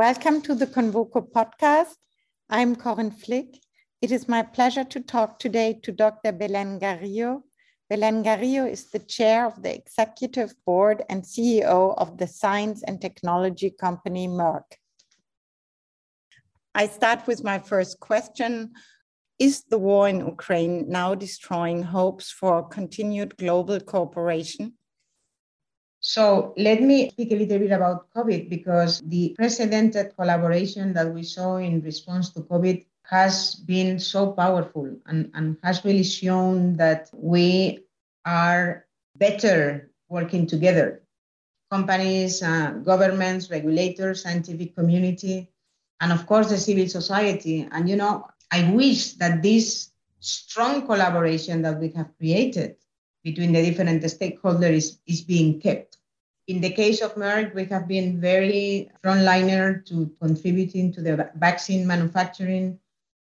Welcome 0.00 0.40
to 0.42 0.54
the 0.54 0.66
Convoco 0.66 1.30
podcast. 1.30 1.94
I'm 2.48 2.74
Corinne 2.74 3.10
Flick. 3.10 3.60
It 4.00 4.10
is 4.10 4.30
my 4.30 4.42
pleasure 4.42 4.82
to 4.82 5.00
talk 5.00 5.38
today 5.38 5.78
to 5.82 5.92
Dr. 5.92 6.32
Belén 6.32 6.80
Garijo. 6.80 7.42
Garijo 7.92 8.64
is 8.66 8.88
the 8.88 9.00
chair 9.00 9.44
of 9.44 9.62
the 9.62 9.74
executive 9.74 10.54
board 10.64 11.02
and 11.10 11.22
CEO 11.22 11.94
of 11.98 12.16
the 12.16 12.26
science 12.26 12.82
and 12.82 12.98
technology 12.98 13.68
company 13.68 14.26
Merck. 14.26 14.64
I 16.74 16.86
start 16.86 17.26
with 17.26 17.44
my 17.44 17.58
first 17.58 18.00
question. 18.00 18.72
Is 19.38 19.64
the 19.64 19.78
war 19.78 20.08
in 20.08 20.20
Ukraine 20.20 20.88
now 20.88 21.14
destroying 21.14 21.82
hopes 21.82 22.30
for 22.30 22.66
continued 22.66 23.36
global 23.36 23.78
cooperation? 23.78 24.78
So 26.00 26.54
let 26.56 26.80
me 26.80 27.10
speak 27.10 27.30
a 27.30 27.36
little 27.36 27.58
bit 27.58 27.72
about 27.72 28.10
COVID 28.16 28.48
because 28.48 29.00
the 29.00 29.34
precedented 29.36 30.16
collaboration 30.16 30.94
that 30.94 31.12
we 31.12 31.22
saw 31.22 31.56
in 31.56 31.82
response 31.82 32.30
to 32.30 32.40
COVID 32.40 32.86
has 33.02 33.54
been 33.54 33.98
so 33.98 34.32
powerful 34.32 34.96
and, 35.06 35.30
and 35.34 35.58
has 35.62 35.84
really 35.84 36.04
shown 36.04 36.76
that 36.78 37.10
we 37.12 37.84
are 38.24 38.86
better 39.16 39.90
working 40.08 40.46
together. 40.46 41.02
Companies, 41.70 42.42
uh, 42.42 42.70
governments, 42.82 43.50
regulators, 43.50 44.22
scientific 44.22 44.74
community, 44.74 45.50
and 46.00 46.12
of 46.12 46.26
course 46.26 46.48
the 46.48 46.56
civil 46.56 46.88
society. 46.88 47.68
And 47.70 47.88
you 47.88 47.96
know, 47.96 48.26
I 48.50 48.70
wish 48.72 49.14
that 49.14 49.42
this 49.42 49.90
strong 50.20 50.86
collaboration 50.86 51.62
that 51.62 51.78
we 51.78 51.90
have 51.90 52.16
created 52.16 52.76
between 53.24 53.52
the 53.52 53.62
different 53.62 54.02
stakeholders 54.02 54.72
is, 54.72 54.98
is 55.06 55.20
being 55.22 55.60
kept. 55.60 55.98
In 56.48 56.60
the 56.60 56.70
case 56.70 57.00
of 57.00 57.14
Merck, 57.14 57.54
we 57.54 57.64
have 57.66 57.86
been 57.86 58.20
very 58.20 58.90
frontliner 59.04 59.86
to 59.86 60.10
contributing 60.20 60.92
to 60.92 61.00
the 61.00 61.30
vaccine 61.36 61.86
manufacturing. 61.86 62.78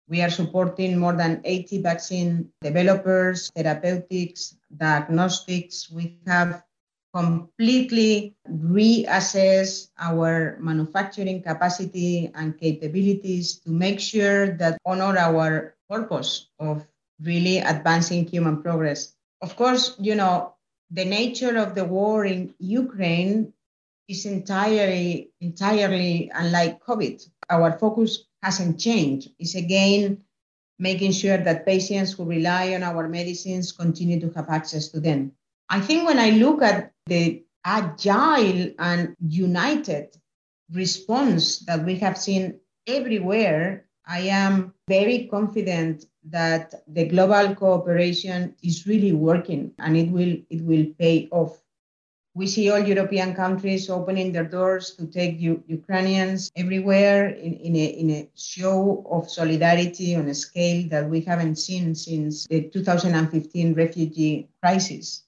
We 0.07 0.21
are 0.21 0.29
supporting 0.29 0.99
more 0.99 1.13
than 1.13 1.41
80 1.43 1.81
vaccine 1.81 2.49
developers, 2.61 3.49
therapeutics, 3.55 4.55
diagnostics. 4.77 5.89
We 5.89 6.19
have 6.27 6.63
completely 7.13 8.35
reassess 8.47 9.89
our 9.97 10.57
manufacturing 10.61 11.41
capacity 11.41 12.29
and 12.35 12.59
capabilities 12.59 13.57
to 13.65 13.71
make 13.71 13.99
sure 13.99 14.53
that 14.57 14.77
honor 14.85 15.17
our 15.17 15.75
purpose 15.89 16.49
of 16.59 16.85
really 17.23 17.57
advancing 17.57 18.27
human 18.27 18.61
progress. 18.61 19.16
Of 19.41 19.55
course, 19.55 19.95
you 19.99 20.15
know, 20.15 20.55
the 20.91 21.05
nature 21.05 21.57
of 21.57 21.75
the 21.75 21.85
war 21.85 22.25
in 22.25 22.53
Ukraine 22.59 23.53
is 24.07 24.25
entirely 24.25 25.31
entirely 25.41 26.31
unlike 26.33 26.83
COVID. 26.83 27.27
Our 27.49 27.77
focus 27.77 28.25
hasn't 28.41 28.79
changed. 28.79 29.29
It's 29.39 29.55
again 29.55 30.23
making 30.79 31.11
sure 31.11 31.37
that 31.37 31.65
patients 31.65 32.13
who 32.13 32.23
rely 32.23 32.73
on 32.73 32.83
our 32.83 33.07
medicines 33.09 33.71
continue 33.71 34.19
to 34.21 34.29
have 34.31 34.49
access 34.49 34.89
to 34.89 34.99
them. 34.99 35.33
I 35.69 35.81
think 35.81 36.07
when 36.07 36.19
I 36.19 36.29
look 36.31 36.61
at 36.61 36.93
the 37.07 37.43
agile 37.65 38.71
and 38.79 39.15
united 39.19 40.15
response 40.71 41.59
that 41.65 41.83
we 41.83 41.95
have 41.95 42.17
seen 42.17 42.59
everywhere, 42.85 43.86
I 44.07 44.19
am 44.19 44.73
very 44.87 45.27
confident 45.29 46.05
that 46.29 46.73
the 46.87 47.07
global 47.07 47.53
cooperation 47.55 48.55
is 48.63 48.87
really 48.87 49.11
working 49.11 49.73
and 49.79 49.97
it 49.97 50.09
will 50.09 50.37
it 50.49 50.63
will 50.63 50.85
pay 50.97 51.27
off. 51.31 51.61
We 52.33 52.47
see 52.47 52.69
all 52.69 52.79
European 52.79 53.33
countries 53.35 53.89
opening 53.89 54.31
their 54.31 54.45
doors 54.45 54.95
to 54.95 55.07
take 55.07 55.39
U- 55.39 55.63
Ukrainians 55.67 56.51
everywhere 56.55 57.29
in, 57.29 57.53
in, 57.55 57.75
a, 57.75 57.85
in 57.85 58.09
a 58.11 58.29
show 58.35 59.03
of 59.09 59.29
solidarity 59.29 60.15
on 60.15 60.27
a 60.27 60.35
scale 60.35 60.87
that 60.89 61.09
we 61.09 61.21
haven't 61.21 61.57
seen 61.57 61.95
since 61.95 62.45
the 62.47 62.69
2015 62.69 63.73
refugee 63.73 64.47
crisis. 64.61 65.23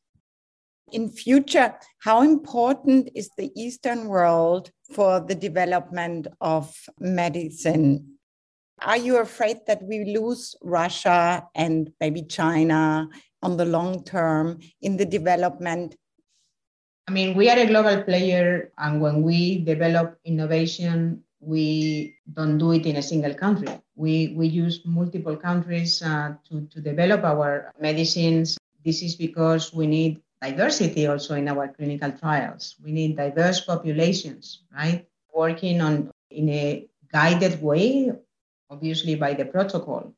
In 0.91 1.09
future, 1.09 1.73
how 1.99 2.21
important 2.21 3.09
is 3.15 3.29
the 3.37 3.51
Eastern 3.55 4.07
world 4.07 4.71
for 4.93 5.19
the 5.19 5.35
development 5.35 6.27
of 6.39 6.73
medicine 6.99 8.18
are 8.81 8.97
you 8.97 9.17
afraid 9.17 9.57
that 9.67 9.81
we 9.83 10.05
lose 10.05 10.55
Russia 10.61 11.47
and 11.55 11.91
maybe 11.99 12.23
China 12.23 13.09
on 13.41 13.57
the 13.57 13.65
long 13.65 14.03
term 14.03 14.59
in 14.81 14.97
the 14.97 15.05
development? 15.05 15.95
I 17.07 17.11
mean, 17.11 17.35
we 17.35 17.49
are 17.49 17.57
a 17.57 17.65
global 17.65 18.03
player, 18.03 18.71
and 18.77 19.01
when 19.01 19.23
we 19.23 19.63
develop 19.65 20.19
innovation, 20.25 21.23
we 21.39 22.17
don't 22.33 22.57
do 22.57 22.71
it 22.73 22.85
in 22.85 22.97
a 22.97 23.01
single 23.01 23.33
country. 23.33 23.69
We, 23.95 24.33
we 24.37 24.47
use 24.47 24.81
multiple 24.85 25.35
countries 25.35 26.01
uh, 26.01 26.35
to, 26.49 26.67
to 26.67 26.81
develop 26.81 27.23
our 27.23 27.71
medicines. 27.79 28.57
This 28.85 29.01
is 29.01 29.15
because 29.15 29.73
we 29.73 29.87
need 29.87 30.21
diversity 30.41 31.07
also 31.07 31.35
in 31.35 31.47
our 31.47 31.67
clinical 31.69 32.11
trials. 32.11 32.75
We 32.83 32.91
need 32.91 33.17
diverse 33.17 33.61
populations, 33.61 34.61
right? 34.71 35.07
Working 35.33 35.81
on 35.81 36.11
in 36.29 36.49
a 36.49 36.87
guided 37.11 37.61
way 37.61 38.11
obviously 38.69 39.15
by 39.15 39.33
the 39.33 39.45
protocol. 39.45 40.13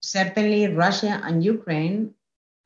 Certainly, 0.00 0.68
Russia 0.68 1.20
and 1.24 1.42
Ukraine 1.44 2.14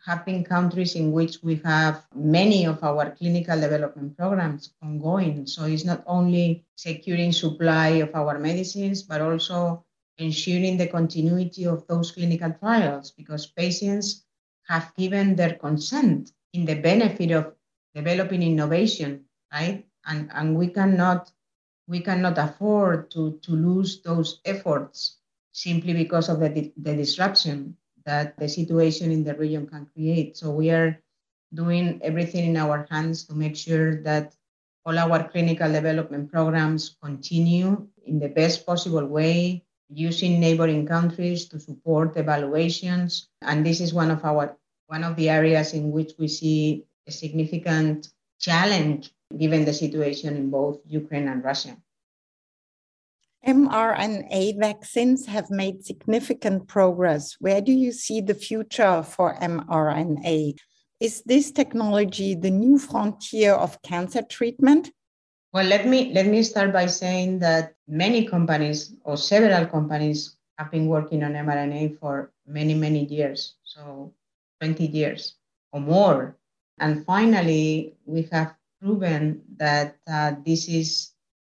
have 0.04 0.24
been 0.26 0.42
countries 0.44 0.96
in 0.96 1.12
which 1.12 1.42
we 1.42 1.56
have 1.64 2.04
many 2.14 2.66
of 2.66 2.82
our 2.82 3.10
clinical 3.12 3.58
development 3.60 4.16
programs 4.16 4.74
ongoing. 4.82 5.46
So 5.46 5.64
it's 5.64 5.84
not 5.84 6.02
only 6.06 6.64
securing 6.74 7.32
supply 7.32 8.02
of 8.02 8.14
our 8.14 8.38
medicines, 8.38 9.02
but 9.02 9.20
also 9.20 9.84
ensuring 10.18 10.76
the 10.76 10.88
continuity 10.88 11.66
of 11.66 11.86
those 11.86 12.10
clinical 12.10 12.52
trials 12.52 13.12
because 13.12 13.46
patients 13.46 14.24
have 14.68 14.92
given 14.96 15.36
their 15.36 15.54
consent 15.54 16.32
in 16.52 16.64
the 16.64 16.74
benefit 16.74 17.30
of 17.30 17.54
developing 17.94 18.42
innovation, 18.42 19.24
right? 19.52 19.86
And, 20.06 20.30
and 20.34 20.56
we 20.56 20.68
cannot 20.68 21.30
we 21.86 22.00
cannot 22.00 22.38
afford 22.38 23.10
to, 23.10 23.38
to 23.42 23.52
lose 23.52 24.02
those 24.02 24.40
efforts 24.44 25.18
simply 25.52 25.92
because 25.92 26.28
of 26.28 26.40
the, 26.40 26.72
the 26.76 26.96
disruption 26.96 27.76
that 28.04 28.36
the 28.38 28.48
situation 28.48 29.10
in 29.12 29.24
the 29.24 29.34
region 29.34 29.66
can 29.66 29.86
create. 29.94 30.36
So 30.36 30.50
we 30.50 30.70
are 30.70 30.98
doing 31.54 32.00
everything 32.02 32.46
in 32.46 32.56
our 32.56 32.86
hands 32.90 33.24
to 33.24 33.34
make 33.34 33.56
sure 33.56 34.02
that 34.02 34.34
all 34.84 34.98
our 34.98 35.28
clinical 35.28 35.70
development 35.70 36.30
programs 36.30 36.96
continue 37.02 37.86
in 38.06 38.18
the 38.18 38.28
best 38.28 38.66
possible 38.66 39.06
way, 39.06 39.64
using 39.88 40.40
neighboring 40.40 40.86
countries 40.86 41.46
to 41.48 41.60
support 41.60 42.16
evaluations. 42.16 43.28
And 43.42 43.64
this 43.64 43.80
is 43.80 43.94
one 43.94 44.10
of 44.10 44.24
our 44.24 44.56
one 44.86 45.04
of 45.04 45.16
the 45.16 45.30
areas 45.30 45.72
in 45.72 45.90
which 45.90 46.12
we 46.18 46.28
see 46.28 46.84
a 47.06 47.12
significant 47.12 48.08
challenge 48.42 49.10
given 49.38 49.64
the 49.64 49.72
situation 49.72 50.36
in 50.36 50.50
both 50.50 50.80
Ukraine 50.86 51.28
and 51.28 51.42
Russia. 51.42 51.76
mRNA 53.46 54.58
vaccines 54.58 55.26
have 55.26 55.50
made 55.50 55.84
significant 55.84 56.68
progress. 56.68 57.36
Where 57.40 57.60
do 57.60 57.72
you 57.72 57.90
see 57.90 58.20
the 58.20 58.34
future 58.34 59.02
for 59.02 59.34
mRNA? 59.40 60.54
Is 61.00 61.22
this 61.26 61.50
technology 61.50 62.36
the 62.36 62.50
new 62.50 62.78
frontier 62.78 63.54
of 63.54 63.82
cancer 63.82 64.22
treatment? 64.22 64.90
Well, 65.52 65.66
let 65.66 65.86
me 65.86 66.12
let 66.14 66.26
me 66.26 66.42
start 66.42 66.72
by 66.72 66.86
saying 66.86 67.40
that 67.40 67.74
many 67.88 68.26
companies 68.26 68.94
or 69.04 69.16
several 69.16 69.66
companies 69.66 70.36
have 70.58 70.70
been 70.70 70.86
working 70.86 71.24
on 71.24 71.32
mRNA 71.32 71.98
for 71.98 72.32
many 72.46 72.74
many 72.74 73.04
years, 73.04 73.56
so 73.64 74.14
20 74.60 74.86
years 74.86 75.34
or 75.72 75.80
more. 75.80 76.38
And 76.78 77.04
finally, 77.04 77.94
we 78.04 78.28
have 78.32 78.54
proven 78.80 79.42
that 79.56 79.96
uh, 80.10 80.32
this 80.44 80.68
is 80.68 81.10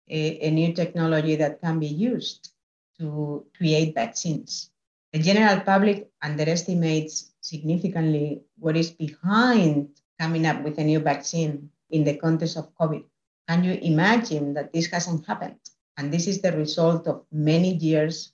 a, 0.09 0.47
a, 0.47 0.51
new 0.51 0.73
technology 0.73 1.35
that 1.37 1.61
can 1.61 1.81
be 1.81 1.89
used 1.89 2.51
to 2.99 3.45
create 3.57 3.95
vaccines. 3.95 4.71
The 5.13 5.19
general 5.19 5.61
public 5.61 6.09
underestimates 6.23 7.33
significantly 7.41 8.43
what 8.59 8.77
is 8.77 8.91
behind 8.91 9.89
coming 10.21 10.47
up 10.47 10.63
with 10.63 10.79
a 10.79 10.85
new 10.85 11.01
vaccine 11.01 11.71
in 11.91 12.05
the 12.05 12.17
context 12.17 12.57
of 12.57 12.73
COVID. 12.77 13.05
Can 13.49 13.65
you 13.65 13.75
imagine 13.83 14.55
that 14.55 14.73
this 14.73 14.87
hasn't 14.87 15.27
happened? 15.27 15.59
And 15.97 16.13
this 16.13 16.27
is 16.27 16.43
the 16.43 16.53
result 16.53 17.07
of 17.07 17.25
many 17.33 17.75
years 17.75 18.33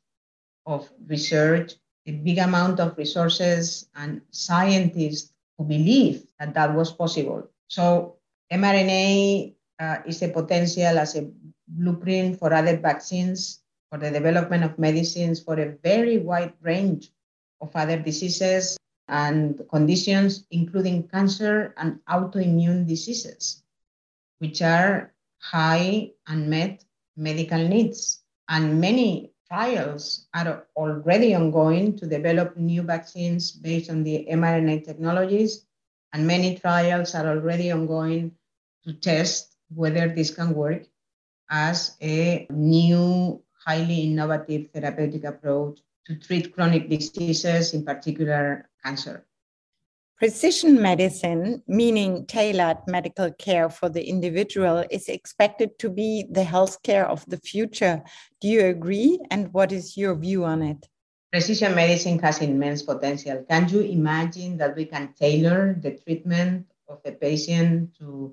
of 0.67 0.89
research, 1.07 1.75
a 2.07 2.13
big 2.13 2.39
amount 2.39 2.81
of 2.81 2.97
resources 2.99 3.89
and 3.95 4.21
scientists 4.31 5.33
who 5.63 5.69
believe 5.69 6.27
that 6.39 6.55
that 6.55 6.75
was 6.75 6.93
possible. 6.93 7.49
So 7.69 8.17
mRNA 8.53 9.55
uh, 9.79 9.97
is 10.07 10.23
a 10.23 10.29
potential 10.29 10.99
as 10.99 11.17
a 11.17 11.31
blueprint 11.69 12.39
for 12.39 12.53
other 12.53 12.77
vaccines, 12.77 13.61
for 13.91 13.99
the 13.99 14.11
development 14.11 14.65
of 14.65 14.79
medicines 14.79 15.41
for 15.41 15.59
a 15.61 15.77
very 15.83 16.19
wide 16.19 16.53
range 16.61 17.13
of 17.61 17.71
other 17.75 17.99
diseases 17.99 18.77
and 19.09 19.61
conditions, 19.71 20.47
including 20.51 21.09
cancer 21.09 21.75
and 21.77 21.99
autoimmune 22.09 22.87
diseases, 22.87 23.63
which 24.39 24.63
are 24.63 25.13
high 25.39 26.11
unmet 26.27 26.85
medical 27.17 27.59
needs. 27.59 28.23
And 28.49 28.81
many 28.81 29.32
trials 29.53 30.29
are 30.33 30.67
already 30.77 31.35
ongoing 31.35 31.95
to 31.99 32.07
develop 32.07 32.57
new 32.57 32.81
vaccines 32.81 33.53
based 33.53 33.91
on 33.91 34.03
the 34.03 34.27
mRNA 34.33 34.83
technologies. 34.83 35.67
And 36.15 36.27
many 36.27 36.57
trials 36.57 37.15
are 37.15 37.29
already 37.29 37.71
ongoing 37.71 38.33
to 38.85 38.95
test 38.95 39.57
whether 39.69 40.09
this 40.09 40.35
can 40.35 40.55
work 40.55 40.85
as 41.51 41.99
a 42.01 42.47
new, 42.49 43.43
highly 43.67 44.01
innovative 44.09 44.71
therapeutic 44.73 45.25
approach 45.25 45.81
to 46.07 46.17
treat 46.17 46.55
chronic 46.55 46.89
diseases, 46.89 47.75
in 47.75 47.85
particular 47.85 48.71
cancer. 48.83 49.27
Precision 50.23 50.81
medicine, 50.81 51.65
meaning 51.67 52.25
tailored 52.27 52.79
medical 52.87 53.33
care 53.33 53.69
for 53.69 53.89
the 53.89 54.09
individual, 54.09 54.85
is 54.89 55.09
expected 55.09 55.77
to 55.81 55.91
be 55.91 56.27
the 56.31 56.45
healthcare 56.45 57.05
of 57.07 57.27
the 57.27 57.39
future. 57.39 58.01
Do 58.41 58.47
you 58.47 58.67
agree? 58.67 59.19
And 59.33 59.53
what 59.53 59.73
is 59.73 59.97
your 59.97 60.15
view 60.15 60.45
on 60.45 60.63
it? 60.63 60.89
Precision 61.33 61.75
medicine 61.75 62.21
has 62.21 62.41
immense 62.41 62.85
potential. 62.85 63.45
Can 63.51 63.69
you 63.69 63.81
imagine 63.81 64.57
that 64.59 64.77
we 64.77 64.85
can 64.85 65.13
tailor 65.19 65.75
the 65.83 65.99
treatment 65.99 66.69
of 66.89 67.01
a 67.05 67.11
patient 67.11 67.93
to 67.99 68.33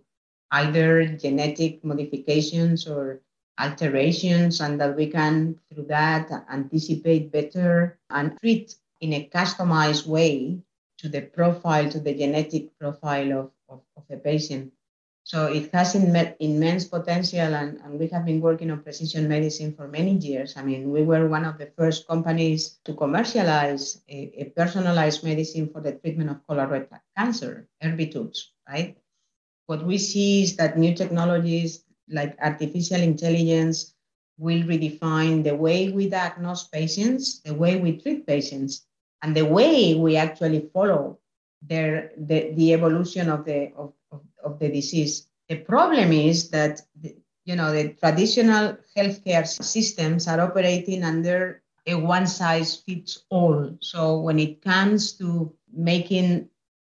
either 0.51 1.07
genetic 1.07 1.83
modifications 1.83 2.85
or 2.85 3.21
alterations, 3.59 4.61
and 4.61 4.79
that 4.79 4.95
we 4.95 5.07
can, 5.07 5.57
through 5.73 5.85
that, 5.85 6.29
anticipate 6.53 7.31
better 7.31 7.97
and 8.11 8.37
treat 8.39 8.75
in 9.01 9.13
a 9.13 9.27
customized 9.33 10.05
way 10.05 10.61
to 10.99 11.09
the 11.09 11.21
profile, 11.21 11.89
to 11.89 11.99
the 11.99 12.13
genetic 12.13 12.77
profile 12.79 13.31
of, 13.31 13.51
of, 13.69 13.81
of 13.97 14.03
a 14.09 14.17
patient. 14.17 14.71
So 15.23 15.45
it 15.45 15.69
has 15.73 15.95
Im- 15.95 16.33
immense 16.39 16.85
potential, 16.85 17.53
and, 17.53 17.79
and 17.83 17.99
we 17.99 18.07
have 18.07 18.25
been 18.25 18.41
working 18.41 18.71
on 18.71 18.81
precision 18.81 19.27
medicine 19.27 19.73
for 19.75 19.87
many 19.87 20.13
years. 20.13 20.57
I 20.57 20.63
mean, 20.63 20.91
we 20.91 21.03
were 21.03 21.27
one 21.27 21.45
of 21.45 21.57
the 21.57 21.71
first 21.77 22.07
companies 22.07 22.79
to 22.85 22.93
commercialize 22.95 24.01
a, 24.09 24.33
a 24.41 24.45
personalized 24.57 25.23
medicine 25.23 25.69
for 25.69 25.81
the 25.81 25.93
treatment 25.93 26.31
of 26.31 26.45
colorectal 26.47 26.99
cancer, 27.15 27.67
Erbitux, 27.83 28.39
right? 28.67 28.97
What 29.67 29.85
we 29.85 29.99
see 29.99 30.43
is 30.43 30.55
that 30.55 30.77
new 30.77 30.95
technologies 30.95 31.85
like 32.09 32.35
artificial 32.41 32.99
intelligence 32.99 33.93
will 34.39 34.63
redefine 34.63 35.43
the 35.43 35.55
way 35.55 35.89
we 35.91 36.09
diagnose 36.09 36.67
patients, 36.67 37.41
the 37.41 37.53
way 37.53 37.75
we 37.79 38.01
treat 38.01 38.25
patients, 38.25 38.87
and 39.21 39.35
the 39.35 39.45
way 39.45 39.95
we 39.95 40.15
actually 40.15 40.69
follow 40.73 41.19
their, 41.61 42.11
the, 42.17 42.51
the 42.53 42.73
evolution 42.73 43.29
of 43.29 43.45
the, 43.45 43.71
of, 43.75 43.93
of, 44.11 44.21
of 44.43 44.59
the 44.59 44.69
disease. 44.69 45.27
The 45.49 45.57
problem 45.57 46.11
is 46.11 46.49
that 46.51 46.81
the, 47.01 47.15
you 47.45 47.55
know 47.55 47.71
the 47.71 47.93
traditional 47.93 48.77
healthcare 48.95 49.47
systems 49.47 50.27
are 50.27 50.39
operating 50.39 51.03
under 51.03 51.63
a 51.87 51.95
one 51.95 52.27
size 52.27 52.75
fits 52.75 53.23
all. 53.29 53.75
So 53.81 54.19
when 54.19 54.37
it 54.37 54.61
comes 54.61 55.13
to 55.13 55.51
making 55.73 56.49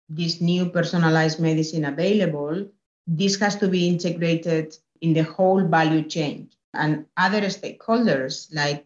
this 0.08 0.40
new 0.40 0.66
personalized 0.66 1.38
medicine 1.38 1.84
available, 1.84 2.66
this 3.06 3.38
has 3.38 3.56
to 3.56 3.68
be 3.68 3.88
integrated 3.88 4.76
in 5.00 5.12
the 5.12 5.22
whole 5.22 5.62
value 5.68 6.02
chain. 6.02 6.50
And 6.74 7.06
other 7.16 7.42
stakeholders 7.42 8.52
like 8.52 8.84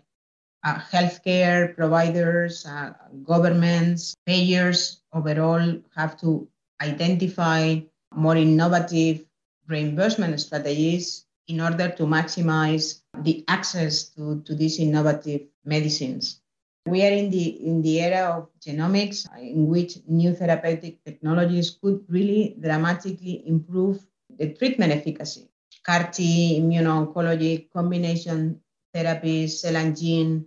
uh, 0.65 0.81
healthcare 0.91 1.77
providers, 1.77 2.67
uh, 2.67 2.93
governments, 3.23 4.17
payers 4.27 5.03
overall 5.13 5.79
have 5.95 6.19
to 6.21 6.49
identify 6.83 7.79
more 8.15 8.37
innovative 8.37 9.25
reimbursement 9.69 10.41
strategies 10.41 11.27
in 11.49 11.61
order 11.61 11.91
to 11.91 12.05
maximize 12.05 13.03
the 13.23 13.45
access 13.49 14.05
to, 14.11 14.41
to 14.43 14.55
these 14.55 14.79
innovative 14.79 15.43
medicines. 15.65 16.41
We 16.87 17.03
are 17.05 17.13
in 17.13 17.31
the 17.31 17.67
in 17.67 17.81
the 17.81 18.01
era 18.01 18.29
of 18.37 18.49
genomics 18.61 19.25
in 19.41 19.69
which 19.69 19.99
new 20.07 20.35
therapeutic 20.35 21.03
technologies 21.03 21.79
could 21.81 22.05
really 22.09 22.57
dramatically 22.61 23.43
improve 23.47 24.07
the 24.39 24.53
treatment 24.53 24.93
efficacy. 24.93 25.49
CAR 25.83 26.11
T, 26.13 26.61
immuno-oncology, 26.61 27.71
combination 27.71 28.61
therapies, 28.95 29.51
cell 29.61 29.77
and 29.77 29.97
gene, 29.97 30.47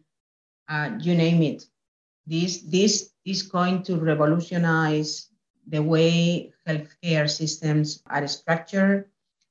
uh, 0.69 0.91
you 0.99 1.15
name 1.15 1.41
it. 1.43 1.63
This, 2.25 2.61
this 2.61 3.11
is 3.25 3.43
going 3.43 3.83
to 3.83 3.97
revolutionize 3.97 5.29
the 5.67 5.81
way 5.81 6.53
healthcare 6.67 7.29
systems 7.29 8.03
are 8.07 8.27
structured. 8.27 9.05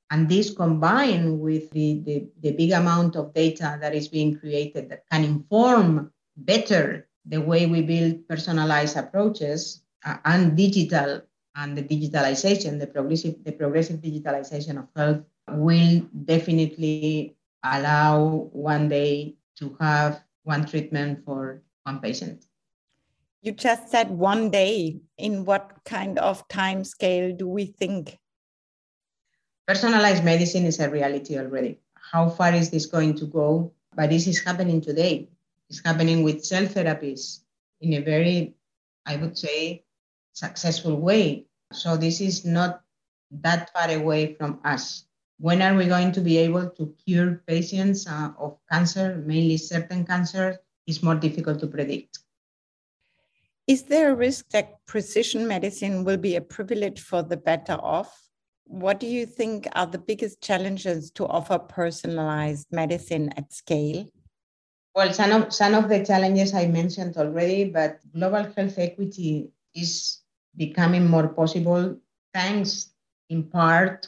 And 0.09 0.29
this 0.29 0.53
combined 0.53 1.39
with 1.39 1.69
the, 1.71 2.01
the, 2.05 2.27
the 2.41 2.51
big 2.51 2.71
amount 2.71 3.15
of 3.15 3.33
data 3.33 3.77
that 3.81 3.93
is 3.93 4.07
being 4.07 4.39
created 4.39 4.89
that 4.89 5.03
can 5.11 5.23
inform 5.23 6.11
better 6.37 7.07
the 7.25 7.41
way 7.41 7.65
we 7.65 7.81
build 7.81 8.27
personalized 8.27 8.95
approaches 8.95 9.83
uh, 10.05 10.17
and 10.25 10.55
digital 10.55 11.21
and 11.55 11.75
the 11.75 11.83
digitalization, 11.83 12.79
the 12.79 12.87
progressive, 12.87 13.43
the 13.43 13.51
progressive 13.51 13.99
digitalization 13.99 14.77
of 14.77 14.87
health 14.95 15.23
will 15.49 16.01
definitely 16.25 17.35
allow 17.63 18.49
one 18.53 18.87
day 18.87 19.35
to 19.57 19.75
have 19.79 20.23
one 20.47 20.65
treatment 20.65 21.23
for 21.25 21.61
one 21.83 21.99
patient. 21.99 22.45
You 23.41 23.51
just 23.51 23.91
said 23.91 24.09
one 24.09 24.49
day. 24.49 25.01
In 25.17 25.45
what 25.45 25.83
kind 25.83 26.17
of 26.19 26.47
time 26.47 26.83
scale 26.83 27.35
do 27.35 27.47
we 27.47 27.65
think? 27.65 28.17
Personalized 29.67 30.23
medicine 30.23 30.65
is 30.65 30.79
a 30.79 30.89
reality 30.89 31.37
already. 31.37 31.79
How 31.95 32.29
far 32.29 32.53
is 32.53 32.69
this 32.69 32.85
going 32.85 33.15
to 33.15 33.25
go? 33.25 33.73
But 33.95 34.09
this 34.09 34.27
is 34.27 34.43
happening 34.43 34.79
today. 34.79 35.27
It's 35.69 35.81
happening 35.83 36.23
with 36.23 36.45
cell 36.45 36.63
therapies 36.63 37.41
in 37.81 37.93
a 37.93 37.99
very, 37.99 38.55
I 39.05 39.17
would 39.17 39.37
say, 39.37 39.83
successful 40.33 40.95
way. 40.95 41.47
So 41.73 41.97
this 41.97 42.21
is 42.21 42.45
not 42.45 42.81
that 43.41 43.73
far 43.73 43.91
away 43.91 44.35
from 44.35 44.61
us. 44.63 45.03
When 45.39 45.61
are 45.61 45.75
we 45.75 45.85
going 45.85 46.11
to 46.13 46.21
be 46.21 46.37
able 46.37 46.69
to 46.69 46.95
cure 47.05 47.43
patients 47.45 48.07
uh, 48.07 48.31
of 48.39 48.57
cancer, 48.71 49.23
mainly 49.25 49.57
certain 49.57 50.05
cancers, 50.05 50.57
is 50.87 51.03
more 51.03 51.15
difficult 51.15 51.59
to 51.59 51.67
predict. 51.67 52.19
Is 53.67 53.83
there 53.83 54.13
a 54.13 54.15
risk 54.15 54.49
that 54.49 54.85
precision 54.85 55.47
medicine 55.47 56.05
will 56.05 56.17
be 56.17 56.37
a 56.37 56.41
privilege 56.41 57.01
for 57.01 57.21
the 57.21 57.35
better 57.35 57.73
off? 57.73 58.29
What 58.63 58.99
do 58.99 59.07
you 59.07 59.25
think 59.25 59.67
are 59.73 59.85
the 59.85 59.97
biggest 59.97 60.41
challenges 60.41 61.11
to 61.11 61.27
offer 61.27 61.59
personalized 61.59 62.67
medicine 62.71 63.33
at 63.37 63.53
scale? 63.53 64.07
Well, 64.95 65.13
some 65.13 65.31
of, 65.31 65.53
some 65.53 65.75
of 65.75 65.89
the 65.89 66.03
challenges 66.03 66.53
I 66.53 66.67
mentioned 66.67 67.17
already, 67.17 67.65
but 67.65 67.99
global 68.13 68.43
health 68.55 68.79
equity 68.79 69.51
is 69.75 70.21
becoming 70.55 71.07
more 71.07 71.27
possible 71.27 71.97
thanks 72.33 72.91
in 73.29 73.43
part 73.43 74.07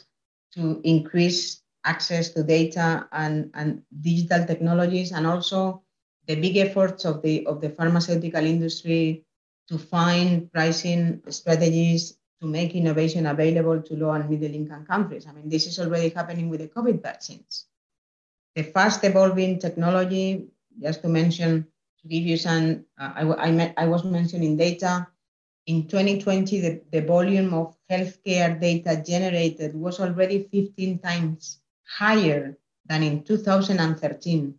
to 0.54 0.80
increase 0.84 1.62
access 1.84 2.30
to 2.30 2.42
data 2.42 3.08
and, 3.12 3.50
and 3.54 3.82
digital 4.00 4.44
technologies 4.46 5.12
and 5.12 5.26
also 5.26 5.82
the 6.26 6.34
big 6.34 6.56
efforts 6.56 7.04
of 7.04 7.22
the 7.22 7.46
of 7.46 7.60
the 7.60 7.70
pharmaceutical 7.70 8.44
industry 8.44 9.24
to 9.68 9.78
find 9.78 10.52
pricing 10.52 11.22
strategies 11.28 12.18
to 12.40 12.46
make 12.46 12.74
innovation 12.74 13.26
available 13.26 13.80
to 13.80 13.94
low 13.94 14.10
and 14.12 14.28
middle 14.28 14.52
income 14.54 14.84
countries. 14.84 15.26
I 15.26 15.32
mean, 15.32 15.48
this 15.48 15.66
is 15.66 15.78
already 15.78 16.08
happening 16.08 16.48
with 16.48 16.60
the 16.60 16.68
COVID 16.68 17.02
vaccines. 17.02 17.66
The 18.56 18.62
fast 18.62 19.04
evolving 19.04 19.58
technology, 19.58 20.48
just 20.82 21.02
to 21.02 21.08
mention, 21.08 21.66
to 22.02 22.08
give 22.08 22.24
you 22.24 22.36
some, 22.36 22.84
uh, 22.98 23.12
I, 23.14 23.22
I, 23.48 23.74
I 23.76 23.86
was 23.86 24.04
mentioning 24.04 24.56
data. 24.56 25.06
In 25.66 25.86
2020, 25.88 26.60
the, 26.60 26.82
the 26.90 27.00
volume 27.02 27.54
of 27.54 27.76
healthcare 27.90 28.60
data 28.60 29.02
generated 29.06 29.74
was 29.74 30.00
already 30.00 30.48
15 30.50 30.98
times 30.98 31.60
higher 31.86 32.56
than 32.86 33.02
in 33.02 33.22
2013. 33.22 34.54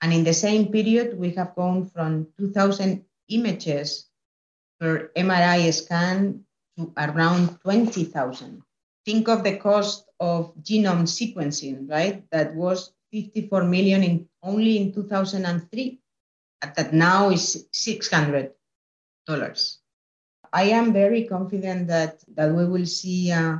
And 0.00 0.12
in 0.12 0.24
the 0.24 0.34
same 0.34 0.70
period, 0.70 1.18
we 1.18 1.32
have 1.32 1.54
gone 1.54 1.86
from 1.86 2.28
2,000 2.38 3.04
images 3.28 4.08
per 4.80 5.10
MRI 5.16 5.72
scan 5.72 6.44
to 6.76 6.92
around 6.96 7.60
20,000. 7.60 8.62
Think 9.04 9.28
of 9.28 9.44
the 9.44 9.56
cost 9.56 10.06
of 10.20 10.54
genome 10.62 11.04
sequencing, 11.08 11.90
right? 11.90 12.24
That 12.30 12.54
was 12.54 12.92
54 13.12 13.64
million 13.64 14.02
in 14.02 14.28
only 14.42 14.78
in 14.78 14.92
2003. 14.92 16.00
That 16.62 16.92
now 16.94 17.30
is 17.30 17.68
600 17.72 18.52
dollars. 19.26 19.83
I 20.54 20.64
am 20.70 20.92
very 20.92 21.24
confident 21.24 21.88
that, 21.88 22.22
that 22.36 22.54
we 22.54 22.64
will 22.64 22.86
see 22.86 23.32
uh, 23.32 23.58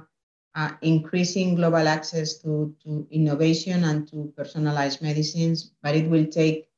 uh, 0.55 0.71
increasing 0.81 1.57
global 1.57 1.89
access 1.89 2.39
to, 2.39 2.73
to 2.85 3.05
innovation 3.11 3.83
and 3.83 4.07
to 4.11 4.33
personalized 4.37 5.03
medicines, 5.03 5.73
but 5.83 5.97
it 5.97 6.09
will 6.09 6.27
take 6.27 6.69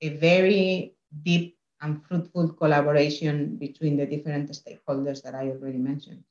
a 0.00 0.08
very 0.16 0.96
deep 1.22 1.56
and 1.80 2.04
fruitful 2.04 2.48
collaboration 2.54 3.56
between 3.56 3.96
the 3.96 4.06
different 4.06 4.50
stakeholders 4.50 5.22
that 5.22 5.36
I 5.36 5.50
already 5.50 5.78
mentioned. 5.78 6.24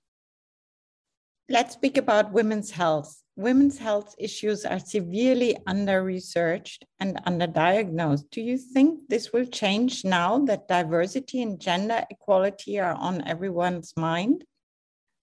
Let's 1.51 1.73
speak 1.73 1.97
about 1.97 2.31
women's 2.31 2.69
health. 2.69 3.23
Women's 3.35 3.79
health 3.79 4.13
issues 4.19 4.65
are 4.65 4.77
severely 4.77 5.57
under 5.65 6.03
researched 6.03 6.85
and 6.99 7.17
underdiagnosed. 7.25 8.29
Do 8.29 8.41
you 8.41 8.55
think 8.55 9.09
this 9.09 9.33
will 9.33 9.47
change 9.47 10.05
now 10.05 10.45
that 10.45 10.67
diversity 10.67 11.41
and 11.41 11.59
gender 11.59 12.05
equality 12.11 12.79
are 12.79 12.93
on 12.93 13.27
everyone's 13.27 13.97
mind? 13.97 14.45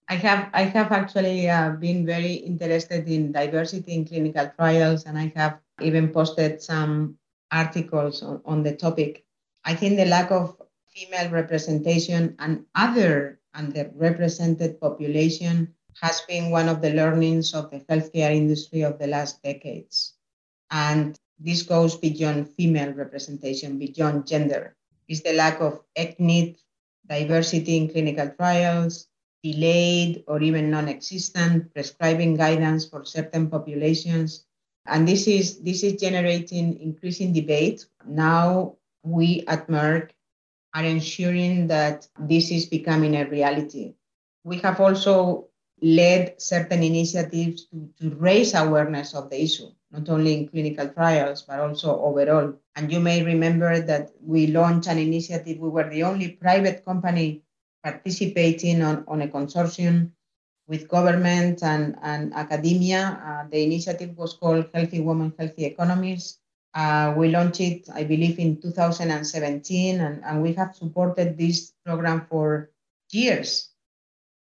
I 0.09 0.15
have 0.15 0.49
I 0.53 0.63
have 0.63 0.91
actually 0.91 1.49
uh, 1.49 1.71
been 1.79 2.05
very 2.05 2.33
interested 2.33 3.07
in 3.07 3.31
diversity 3.31 3.93
in 3.93 4.03
clinical 4.03 4.51
trials, 4.59 5.05
and 5.05 5.17
I 5.17 5.31
have 5.37 5.59
even 5.79 6.09
posted 6.11 6.61
some 6.61 7.15
articles 7.53 8.21
on, 8.21 8.41
on 8.43 8.63
the 8.63 8.75
topic. 8.75 9.23
I 9.63 9.75
think 9.75 9.95
the 9.95 10.11
lack 10.11 10.31
of 10.31 10.59
female 10.91 11.31
representation 11.31 12.35
and 12.39 12.65
other 12.75 13.39
underrepresented 13.55 14.81
population 14.81 15.73
has 16.01 16.21
been 16.21 16.51
one 16.51 16.69
of 16.69 16.81
the 16.81 16.93
learnings 16.93 17.53
of 17.53 17.71
the 17.71 17.79
healthcare 17.89 18.35
industry 18.35 18.81
of 18.81 18.99
the 18.99 19.07
last 19.07 19.41
decades. 19.43 20.13
And 20.71 21.17
this 21.39 21.61
goes 21.63 21.95
beyond 21.95 22.49
female 22.49 22.93
representation, 22.93 23.79
beyond 23.79 24.27
gender. 24.27 24.75
Is 25.07 25.23
the 25.23 25.33
lack 25.33 25.61
of 25.61 25.81
ethnic 25.95 26.57
diversity 27.07 27.77
in 27.77 27.89
clinical 27.89 28.29
trials, 28.29 29.07
delayed 29.43 30.23
or 30.27 30.41
even 30.41 30.69
non-existent 30.69 31.73
prescribing 31.73 32.35
guidance 32.35 32.85
for 32.85 33.05
certain 33.05 33.49
populations. 33.49 34.45
And 34.85 35.07
this 35.07 35.27
is 35.27 35.59
this 35.61 35.83
is 35.83 35.99
generating 35.99 36.79
increasing 36.79 37.33
debate. 37.33 37.85
Now 38.05 38.75
we 39.03 39.43
at 39.47 39.67
Merck 39.67 40.11
are 40.73 40.83
ensuring 40.83 41.67
that 41.67 42.07
this 42.19 42.51
is 42.51 42.65
becoming 42.65 43.15
a 43.15 43.25
reality. 43.25 43.95
We 44.43 44.57
have 44.59 44.79
also 44.79 45.47
led 45.81 46.41
certain 46.41 46.81
initiatives 46.81 47.65
to, 47.65 47.89
to 47.99 48.15
raise 48.15 48.53
awareness 48.53 49.13
of 49.13 49.29
the 49.29 49.41
issue, 49.41 49.69
not 49.91 50.09
only 50.09 50.33
in 50.33 50.47
clinical 50.47 50.87
trials, 50.89 51.43
but 51.43 51.59
also 51.59 52.01
overall. 52.01 52.53
And 52.75 52.91
you 52.91 52.99
may 52.99 53.23
remember 53.23 53.79
that 53.79 54.11
we 54.21 54.47
launched 54.47 54.87
an 54.87 54.97
initiative. 54.97 55.59
We 55.59 55.69
were 55.69 55.89
the 55.89 56.03
only 56.03 56.29
private 56.29 56.83
company 56.83 57.43
participating 57.83 58.81
on, 58.81 59.05
on 59.07 59.21
a 59.21 59.27
consortium 59.27 60.11
with 60.67 60.89
government 60.89 61.63
and, 61.63 61.95
and 62.01 62.33
academia. 62.33 63.21
Uh, 63.23 63.49
the 63.49 63.63
initiative 63.63 64.17
was 64.17 64.33
called 64.33 64.69
Healthy 64.73 65.01
Women, 65.01 65.33
Healthy 65.37 65.65
Economies. 65.65 66.39
Uh, 66.73 67.13
we 67.15 67.29
launched 67.29 67.61
it, 67.61 67.87
I 67.93 68.03
believe, 68.03 68.39
in 68.39 68.61
2017, 68.61 70.01
and, 70.01 70.23
and 70.23 70.41
we 70.41 70.53
have 70.53 70.75
supported 70.75 71.37
this 71.37 71.73
program 71.85 72.27
for 72.29 72.69
years 73.11 73.69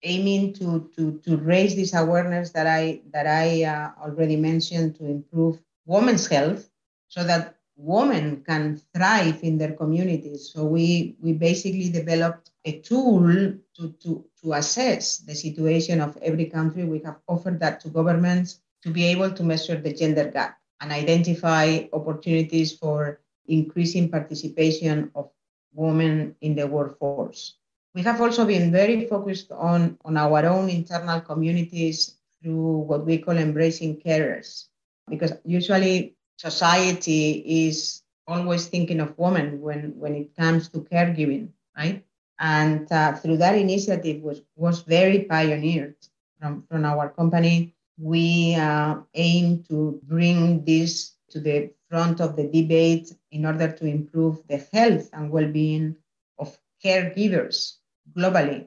aiming 0.02 0.54
to, 0.54 0.90
to, 0.96 1.20
to 1.24 1.36
raise 1.38 1.74
this 1.74 1.94
awareness 1.94 2.50
that 2.50 2.66
I, 2.66 3.00
that 3.12 3.26
I 3.26 3.64
uh, 3.64 3.90
already 4.02 4.36
mentioned 4.36 4.96
to 4.96 5.06
improve 5.06 5.58
women's 5.86 6.26
health 6.26 6.68
so 7.08 7.24
that 7.24 7.56
women 7.76 8.42
can 8.44 8.80
thrive 8.94 9.42
in 9.42 9.56
their 9.56 9.72
communities. 9.72 10.50
So 10.52 10.64
we, 10.64 11.16
we 11.20 11.32
basically 11.32 11.88
developed 11.88 12.50
a 12.64 12.80
tool 12.80 13.54
to, 13.76 13.92
to, 14.02 14.24
to 14.42 14.52
assess 14.52 15.18
the 15.18 15.34
situation 15.34 16.00
of 16.00 16.16
every 16.18 16.46
country. 16.46 16.84
We 16.84 17.00
have 17.00 17.18
offered 17.28 17.60
that 17.60 17.80
to 17.80 17.88
governments 17.88 18.60
to 18.82 18.90
be 18.90 19.04
able 19.06 19.30
to 19.30 19.42
measure 19.42 19.76
the 19.76 19.92
gender 19.92 20.28
gap 20.28 20.58
and 20.80 20.92
identify 20.92 21.84
opportunities 21.92 22.76
for 22.76 23.20
increasing 23.46 24.10
participation 24.10 25.10
of 25.14 25.30
women 25.72 26.34
in 26.40 26.54
the 26.54 26.66
workforce. 26.66 27.54
We 27.98 28.04
have 28.04 28.20
also 28.20 28.44
been 28.46 28.70
very 28.70 29.08
focused 29.08 29.50
on, 29.50 29.98
on 30.04 30.16
our 30.16 30.46
own 30.46 30.68
internal 30.70 31.20
communities 31.20 32.14
through 32.40 32.86
what 32.86 33.04
we 33.04 33.18
call 33.18 33.36
embracing 33.36 33.96
carers, 33.96 34.66
because 35.10 35.32
usually 35.44 36.14
society 36.36 37.42
is 37.66 38.04
always 38.28 38.68
thinking 38.68 39.00
of 39.00 39.18
women 39.18 39.60
when, 39.60 39.98
when 39.98 40.14
it 40.14 40.36
comes 40.36 40.68
to 40.68 40.82
caregiving, 40.82 41.48
right? 41.76 42.04
And 42.38 42.86
uh, 42.92 43.14
through 43.16 43.38
that 43.38 43.56
initiative 43.56 44.22
was, 44.22 44.42
was 44.54 44.82
very 44.82 45.24
pioneered 45.24 45.96
from, 46.40 46.62
from 46.70 46.84
our 46.84 47.08
company. 47.08 47.74
We 47.98 48.54
uh, 48.54 48.98
aim 49.14 49.64
to 49.70 50.00
bring 50.04 50.64
this 50.64 51.16
to 51.30 51.40
the 51.40 51.72
front 51.90 52.20
of 52.20 52.36
the 52.36 52.44
debate 52.44 53.12
in 53.32 53.44
order 53.44 53.72
to 53.72 53.84
improve 53.86 54.46
the 54.46 54.64
health 54.72 55.10
and 55.12 55.32
well-being 55.32 55.96
of 56.38 56.56
caregivers 56.84 57.77
globally 58.16 58.66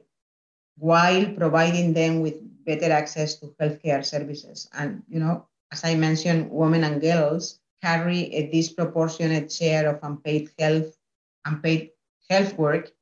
while 0.78 1.26
providing 1.34 1.92
them 1.92 2.20
with 2.20 2.34
better 2.64 2.90
access 2.90 3.36
to 3.36 3.54
healthcare 3.60 4.04
services. 4.04 4.68
And, 4.72 5.02
you 5.08 5.20
know, 5.20 5.46
as 5.72 5.84
I 5.84 5.94
mentioned, 5.94 6.50
women 6.50 6.84
and 6.84 7.00
girls 7.00 7.60
carry 7.82 8.32
a 8.34 8.50
disproportionate 8.50 9.50
share 9.50 9.88
of 9.88 9.98
unpaid 10.02 10.50
health, 10.58 10.96
unpaid 11.44 11.90
health 12.30 12.56
work 12.56 12.92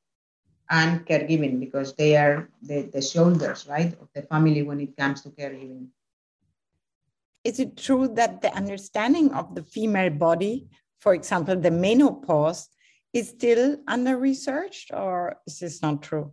and 0.70 1.04
caregiving 1.04 1.60
because 1.60 1.94
they 1.94 2.16
are 2.16 2.48
the, 2.62 2.82
the 2.92 3.02
shoulders, 3.02 3.66
right, 3.68 3.92
of 4.00 4.08
the 4.14 4.22
family 4.22 4.62
when 4.62 4.80
it 4.80 4.96
comes 4.96 5.20
to 5.22 5.30
caregiving. 5.30 5.88
Is 7.44 7.58
it 7.58 7.76
true 7.76 8.08
that 8.14 8.42
the 8.42 8.52
understanding 8.54 9.32
of 9.32 9.54
the 9.54 9.62
female 9.62 10.10
body, 10.10 10.68
for 11.00 11.14
example, 11.14 11.56
the 11.56 11.70
menopause, 11.70 12.68
is 13.12 13.28
still 13.30 13.76
under 13.86 14.16
researched 14.16 14.92
or 14.92 15.36
is 15.46 15.58
this 15.58 15.82
not 15.82 16.02
true? 16.02 16.32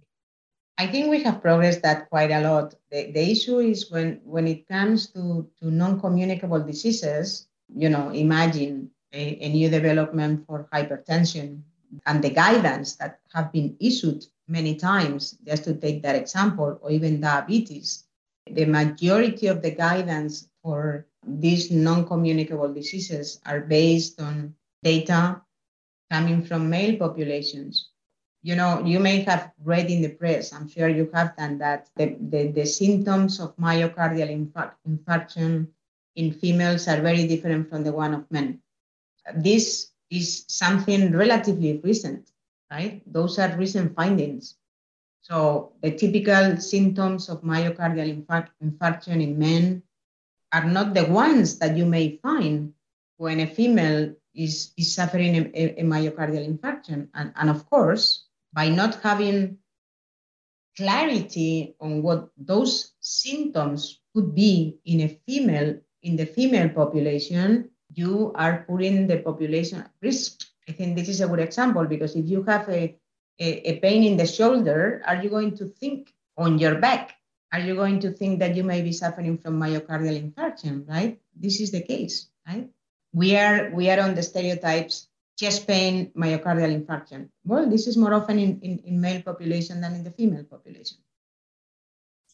I 0.77 0.85
think 0.85 1.09
we 1.09 1.23
have 1.23 1.41
progressed 1.41 1.81
that 1.81 2.09
quite 2.09 2.29
a 2.29 2.41
lot. 2.41 2.75
The, 2.91 3.11
the 3.11 3.31
issue 3.31 3.59
is 3.59 3.89
when, 3.89 4.21
when 4.23 4.47
it 4.47 4.67
comes 4.67 5.07
to, 5.13 5.49
to 5.59 5.71
non-communicable 5.71 6.63
diseases, 6.63 7.47
you 7.75 7.89
know, 7.89 8.11
imagine 8.11 8.91
a, 9.11 9.43
a 9.43 9.49
new 9.49 9.69
development 9.69 10.45
for 10.45 10.69
hypertension 10.71 11.61
and 12.05 12.23
the 12.23 12.29
guidance 12.29 12.95
that 12.97 13.19
have 13.33 13.51
been 13.51 13.75
issued 13.79 14.25
many 14.47 14.75
times, 14.75 15.31
just 15.45 15.63
to 15.63 15.73
take 15.73 16.03
that 16.03 16.15
example, 16.15 16.77
or 16.81 16.91
even 16.91 17.21
diabetes. 17.21 18.03
The 18.45 18.65
majority 18.65 19.47
of 19.47 19.61
the 19.61 19.71
guidance 19.71 20.47
for 20.61 21.07
these 21.25 21.71
non-communicable 21.71 22.73
diseases 22.73 23.41
are 23.45 23.61
based 23.61 24.21
on 24.21 24.53
data 24.83 25.41
coming 26.11 26.43
from 26.43 26.69
male 26.69 26.97
populations. 26.97 27.89
You 28.43 28.55
know, 28.55 28.83
you 28.85 28.99
may 28.99 29.21
have 29.21 29.51
read 29.63 29.89
in 29.89 30.01
the 30.01 30.09
press, 30.09 30.53
I'm 30.53 30.69
sure 30.69 30.87
you 30.87 31.09
have 31.13 31.35
done 31.35 31.57
that, 31.57 31.89
the, 31.95 32.15
the, 32.29 32.47
the 32.47 32.65
symptoms 32.65 33.39
of 33.39 33.55
myocardial 33.57 34.29
infarct, 34.29 34.75
infarction 34.87 35.67
in 36.15 36.31
females 36.31 36.87
are 36.87 37.01
very 37.01 37.27
different 37.27 37.69
from 37.69 37.83
the 37.83 37.91
one 37.91 38.13
of 38.13 38.29
men. 38.31 38.59
This 39.35 39.91
is 40.09 40.45
something 40.47 41.11
relatively 41.11 41.81
recent, 41.83 42.31
right? 42.71 43.01
Those 43.11 43.37
are 43.39 43.57
recent 43.57 43.95
findings. 43.95 44.55
So 45.21 45.73
the 45.81 45.91
typical 45.91 46.57
symptoms 46.57 47.27
of 47.27 47.41
myocardial 47.41 48.07
infarct, 48.07 48.49
infarction 48.63 49.21
in 49.21 49.37
men 49.37 49.83
are 50.53 50.63
not 50.63 50.93
the 50.93 51.05
ones 51.05 51.59
that 51.59 51.75
you 51.75 51.85
may 51.85 52.17
find 52.23 52.73
when 53.17 53.41
a 53.41 53.47
female 53.47 54.15
is, 54.37 54.71
is 54.77 54.93
suffering 54.93 55.35
a, 55.35 55.81
a 55.81 55.83
myocardial 55.83 56.47
infarction. 56.47 57.07
And, 57.13 57.33
and 57.35 57.49
of 57.49 57.69
course, 57.69 58.25
by 58.53 58.69
not 58.69 59.01
having 59.01 59.57
clarity 60.77 61.75
on 61.81 62.03
what 62.03 62.29
those 62.37 62.93
symptoms 63.01 63.99
could 64.13 64.35
be 64.35 64.77
in 64.85 65.01
a 65.01 65.19
female, 65.27 65.75
in 66.03 66.15
the 66.15 66.25
female 66.25 66.69
population, 66.69 67.69
you 67.93 68.31
are 68.35 68.65
putting 68.69 69.07
the 69.07 69.17
population 69.17 69.79
at 69.79 69.91
risk. 70.01 70.45
I 70.69 70.71
think 70.71 70.95
this 70.95 71.09
is 71.09 71.21
a 71.21 71.27
good 71.27 71.39
example 71.39 71.85
because 71.85 72.15
if 72.15 72.27
you 72.27 72.43
have 72.43 72.69
a, 72.69 72.95
a, 73.39 73.69
a 73.69 73.79
pain 73.79 74.03
in 74.03 74.17
the 74.17 74.27
shoulder, 74.27 75.01
are 75.05 75.15
you 75.15 75.29
going 75.29 75.57
to 75.57 75.65
think 75.65 76.13
on 76.37 76.59
your 76.59 76.75
back? 76.75 77.15
Are 77.51 77.59
you 77.59 77.75
going 77.75 77.99
to 78.01 78.11
think 78.11 78.39
that 78.39 78.55
you 78.55 78.63
may 78.63 78.81
be 78.81 78.91
suffering 78.91 79.37
from 79.37 79.59
myocardial 79.59 80.21
infarction, 80.21 80.87
right? 80.87 81.19
This 81.35 81.59
is 81.61 81.71
the 81.71 81.81
case, 81.81 82.27
right? 82.45 82.69
We 83.17 83.35
are 83.35 83.71
we 83.73 83.89
are 83.89 83.99
on 83.99 84.13
the 84.13 84.21
stereotypes 84.21 85.07
chest 85.39 85.65
pain, 85.65 86.11
myocardial 86.15 86.71
infarction. 86.77 87.29
Well, 87.43 87.67
this 87.67 87.87
is 87.87 87.97
more 87.97 88.13
often 88.13 88.37
in, 88.37 88.59
in, 88.61 88.77
in 88.85 89.01
male 89.01 89.23
population 89.23 89.81
than 89.81 89.95
in 89.95 90.03
the 90.03 90.11
female 90.11 90.43
population. 90.43 90.97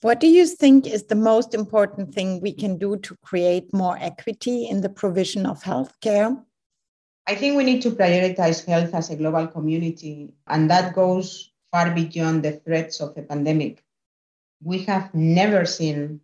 What 0.01 0.19
do 0.19 0.27
you 0.27 0.45
think 0.45 0.85
is 0.85 1.03
the 1.03 1.15
most 1.15 1.53
important 1.53 2.13
thing 2.13 2.41
we 2.41 2.51
can 2.51 2.77
do 2.77 2.97
to 2.97 3.15
create 3.23 3.73
more 3.73 3.97
equity 3.97 4.65
in 4.65 4.81
the 4.81 4.89
provision 4.89 5.45
of 5.45 5.63
healthcare? 5.63 6.43
I 7.27 7.35
think 7.35 7.55
we 7.55 7.63
need 7.63 7.81
to 7.83 7.91
prioritize 7.91 8.65
health 8.65 8.93
as 8.93 9.09
a 9.09 9.15
global 9.15 9.47
community, 9.47 10.33
and 10.47 10.69
that 10.69 10.93
goes 10.93 11.53
far 11.71 11.91
beyond 11.91 12.43
the 12.43 12.59
threats 12.65 12.99
of 12.99 13.17
a 13.17 13.21
pandemic. 13.21 13.85
We 14.61 14.79
have 14.79 15.13
never 15.13 15.65
seen 15.65 16.19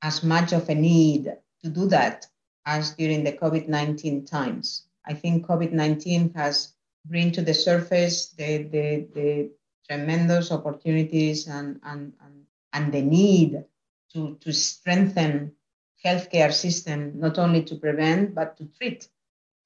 as 0.00 0.22
much 0.22 0.54
of 0.54 0.70
a 0.70 0.74
need 0.74 1.36
to 1.62 1.68
do 1.68 1.86
that 1.88 2.26
as 2.66 2.92
during 2.94 3.24
the 3.24 3.32
COVID 3.32 3.68
19 3.68 4.24
times. 4.24 4.86
I 5.06 5.14
think 5.14 5.46
COVID 5.46 5.72
19 5.72 6.32
has 6.34 6.74
bring 7.06 7.32
to 7.32 7.42
the 7.42 7.54
surface 7.54 8.30
the, 8.30 8.64
the, 8.64 9.06
the 9.14 9.50
tremendous 9.88 10.50
opportunities 10.50 11.46
and, 11.46 11.78
and, 11.84 12.14
and 12.24 12.44
and 12.74 12.92
the 12.92 13.00
need 13.00 13.64
to, 14.12 14.36
to 14.40 14.52
strengthen 14.52 15.52
healthcare 16.04 16.52
system, 16.52 17.12
not 17.14 17.38
only 17.38 17.62
to 17.62 17.76
prevent, 17.76 18.34
but 18.34 18.58
to 18.58 18.66
treat. 18.76 19.08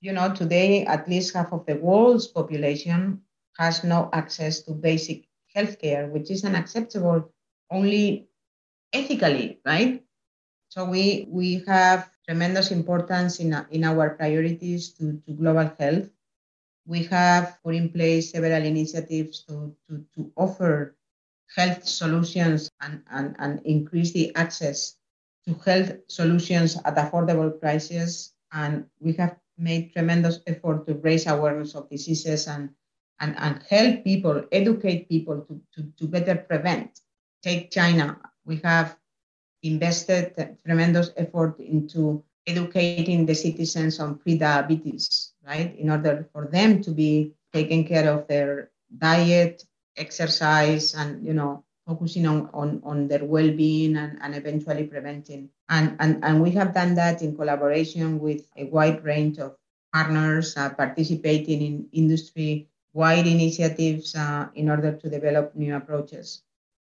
You 0.01 0.13
know, 0.13 0.33
today, 0.33 0.85
at 0.85 1.09
least 1.09 1.35
half 1.35 1.53
of 1.53 1.67
the 1.67 1.75
world's 1.75 2.29
population 2.29 3.23
has 3.57 3.83
no 3.83 4.09
access 4.13 4.61
to 4.63 4.73
basic 4.73 5.25
healthcare, 5.57 6.09
which 6.09 6.31
is 6.31 6.45
unacceptable 6.45 7.33
only 7.71 8.29
ethically, 8.93 9.59
right? 9.67 10.05
So 10.69 10.85
we, 10.85 11.27
we 11.29 11.65
have 11.67 12.09
tremendous 12.29 12.71
importance 12.71 13.41
in, 13.41 13.57
in 13.71 13.85
our 13.85 14.11
priorities 14.11 14.93
to, 14.93 15.17
to 15.27 15.33
global 15.33 15.73
health. 15.79 16.11
We 16.87 17.05
have 17.05 17.59
put 17.65 17.75
in 17.75 17.89
place 17.89 18.33
several 18.33 18.63
initiatives 18.63 19.45
to, 19.49 19.75
to, 19.89 20.05
to 20.15 20.31
offer 20.37 20.95
health 21.57 21.89
solutions 21.89 22.71
and, 22.83 23.03
and, 23.11 23.35
and 23.39 23.61
increase 23.65 24.13
the 24.13 24.35
access 24.37 24.97
to 25.47 25.55
health 25.65 25.93
solutions 26.09 26.77
at 26.85 26.97
affordable 26.97 27.59
prices. 27.59 28.35
And 28.53 28.85
we 29.01 29.15
have 29.15 29.37
made 29.57 29.95
tremendous 29.95 30.41
effort 30.47 30.87
to 30.87 30.95
raise 30.95 31.27
awareness 31.27 31.75
of 31.75 31.89
diseases 31.89 32.47
and, 32.47 32.69
and, 33.21 33.37
and 33.39 33.63
help 33.71 34.05
people, 34.05 34.45
educate 34.53 35.09
people 35.09 35.41
to, 35.49 35.61
to, 35.75 35.91
to 35.99 36.07
better 36.07 36.37
prevent. 36.37 37.01
Take 37.43 37.71
China. 37.71 38.19
We 38.45 38.57
have 38.65 38.99
invested 39.63 40.35
tremendous 40.65 41.11
effort 41.17 41.59
into 41.61 42.23
educating 42.47 43.27
the 43.27 43.35
citizens 43.35 44.01
on 44.01 44.17
pre-diabetes, 44.19 45.33
right? 45.47 45.75
In 45.79 45.91
order 45.91 46.27
for 46.33 46.47
them 46.47 46.81
to 46.83 46.91
be 46.91 47.35
taking 47.53 47.87
care 47.87 48.09
of 48.11 48.27
their 48.27 48.71
diet, 48.99 49.63
exercise, 49.97 50.95
and 50.95 51.25
you 51.27 51.35
know, 51.35 51.65
focusing 51.87 52.27
on, 52.27 52.49
on, 52.53 52.81
on 52.85 53.09
their 53.09 53.25
well-being 53.25 53.97
and, 53.97 54.19
and 54.23 54.35
eventually 54.35 54.85
preventing. 54.85 55.49
And, 55.69 55.97
and, 56.01 56.25
and 56.25 56.43
we 56.43 56.51
have 56.53 56.75
done 56.75 56.95
that 56.95 57.23
in 57.23 57.37
collaboration 57.37 58.19
with 58.21 58.43
a 58.57 58.65
wide 58.65 59.05
range 59.05 59.39
of 59.39 59.57
partners 59.93 60.57
uh, 60.57 60.71
participating 60.71 61.63
in 61.63 61.89
industry-wide 61.93 63.27
initiatives 63.27 64.15
uh, 64.15 64.49
in 64.55 64.69
order 64.71 64.93
to 64.93 65.11
develop 65.11 65.55
new 65.55 65.75
approaches. 65.77 66.43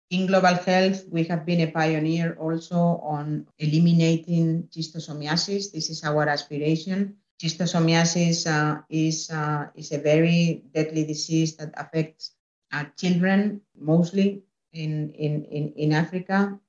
In 0.09 0.25
global 0.25 0.55
health, 0.55 1.05
we 1.11 1.23
have 1.25 1.45
been 1.45 1.61
a 1.61 1.71
pioneer 1.71 2.35
also 2.39 2.97
on 3.05 3.45
eliminating 3.59 4.63
schistosomiasis. 4.73 5.71
This 5.71 5.91
is 5.91 6.03
our 6.03 6.27
aspiration. 6.27 7.17
Schistosomiasis 7.39 8.47
uh, 8.49 8.81
is, 8.89 9.29
uh, 9.29 9.67
is 9.75 9.91
a 9.91 9.99
very 9.99 10.63
deadly 10.73 11.05
disease 11.05 11.55
that 11.57 11.73
affects 11.77 12.33
uh, 12.73 12.85
children 12.97 13.61
mostly 13.77 14.41
in, 14.73 15.11
in, 15.11 15.43
in, 15.45 15.73
in 15.73 15.93
Africa. 15.93 16.59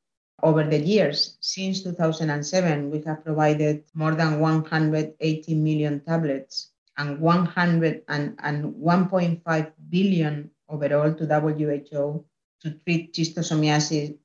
Over 0.43 0.65
the 0.65 0.79
years, 0.79 1.39
since 1.41 1.83
2007, 1.83 2.91
we 2.91 3.01
have 3.03 3.25
provided 3.25 3.85
more 3.95 4.15
than 4.15 4.39
180 4.39 5.55
million 5.55 6.01
tablets 6.01 6.73
and 6.99 7.19
100 7.19 8.03
and, 8.09 8.39
and 8.43 8.75
1.5 8.75 9.73
billion 9.89 10.51
overall 10.69 11.15
to 11.15 11.27
WHO 11.27 12.25
to 12.63 12.71
treat 12.85 13.15
schistosomiasis 13.15 14.17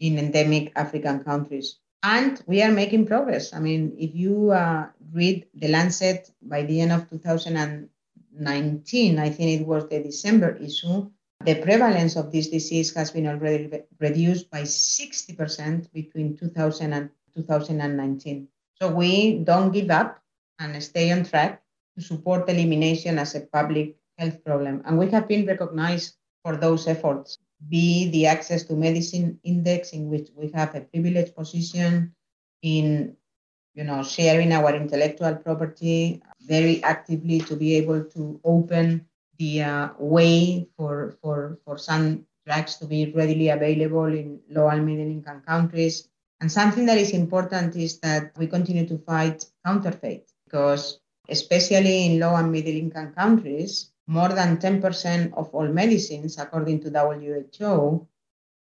in 0.00 0.18
endemic 0.18 0.72
African 0.76 1.24
countries. 1.24 1.78
And 2.02 2.42
we 2.46 2.62
are 2.62 2.70
making 2.70 3.06
progress. 3.06 3.52
I 3.52 3.58
mean, 3.58 3.94
if 3.98 4.14
you 4.14 4.52
uh, 4.52 4.86
read 5.12 5.46
The 5.54 5.68
Lancet 5.68 6.30
by 6.42 6.62
the 6.62 6.80
end 6.80 6.92
of 6.92 7.10
2019, 7.10 9.18
I 9.18 9.30
think 9.30 9.60
it 9.60 9.66
was 9.66 9.88
the 9.88 10.00
December 10.02 10.56
issue, 10.56 11.10
the 11.44 11.56
prevalence 11.56 12.16
of 12.16 12.32
this 12.32 12.48
disease 12.48 12.94
has 12.94 13.10
been 13.10 13.26
already 13.26 13.70
reduced 14.00 14.50
by 14.50 14.62
60% 14.62 15.92
between 15.92 16.36
2000 16.36 16.92
and 16.92 17.10
2019. 17.34 18.48
So 18.74 18.92
we 18.92 19.38
don't 19.38 19.72
give 19.72 19.90
up 19.90 20.20
and 20.58 20.82
stay 20.82 21.12
on 21.12 21.24
track 21.24 21.62
to 21.96 22.04
support 22.04 22.48
elimination 22.48 23.18
as 23.18 23.34
a 23.34 23.40
public 23.40 23.96
health 24.18 24.44
problem. 24.44 24.82
And 24.84 24.98
we 24.98 25.10
have 25.10 25.28
been 25.28 25.46
recognized 25.46 26.14
for 26.42 26.56
those 26.56 26.86
efforts 26.86 27.38
be 27.68 28.10
the 28.10 28.26
access 28.26 28.64
to 28.64 28.74
medicine 28.74 29.38
index 29.44 29.90
in 29.90 30.08
which 30.08 30.28
we 30.36 30.50
have 30.52 30.74
a 30.74 30.80
privileged 30.80 31.34
position 31.34 32.14
in 32.62 33.16
you 33.74 33.84
know 33.84 34.02
sharing 34.02 34.52
our 34.52 34.74
intellectual 34.74 35.34
property 35.36 36.22
very 36.40 36.82
actively 36.82 37.40
to 37.40 37.56
be 37.56 37.74
able 37.74 38.04
to 38.04 38.40
open 38.44 39.06
the 39.38 39.62
uh, 39.62 39.88
way 39.98 40.68
for, 40.76 41.16
for, 41.22 41.58
for 41.64 41.78
some 41.78 42.26
drugs 42.46 42.76
to 42.76 42.86
be 42.86 43.12
readily 43.12 43.48
available 43.48 44.04
in 44.04 44.40
low 44.50 44.68
and 44.68 44.86
middle 44.86 45.06
income 45.06 45.42
countries. 45.46 46.08
And 46.40 46.50
something 46.50 46.86
that 46.86 46.98
is 46.98 47.10
important 47.10 47.76
is 47.76 47.98
that 48.00 48.32
we 48.36 48.46
continue 48.46 48.86
to 48.88 48.98
fight 48.98 49.44
counterfeit 49.64 50.30
because, 50.44 51.00
especially 51.28 52.06
in 52.06 52.20
low 52.20 52.34
and 52.36 52.52
middle 52.52 52.74
income 52.74 53.12
countries, 53.14 53.90
more 54.06 54.28
than 54.28 54.58
10% 54.58 55.32
of 55.34 55.52
all 55.54 55.66
medicines, 55.68 56.38
according 56.38 56.80
to 56.80 56.90
WHO, 56.90 58.06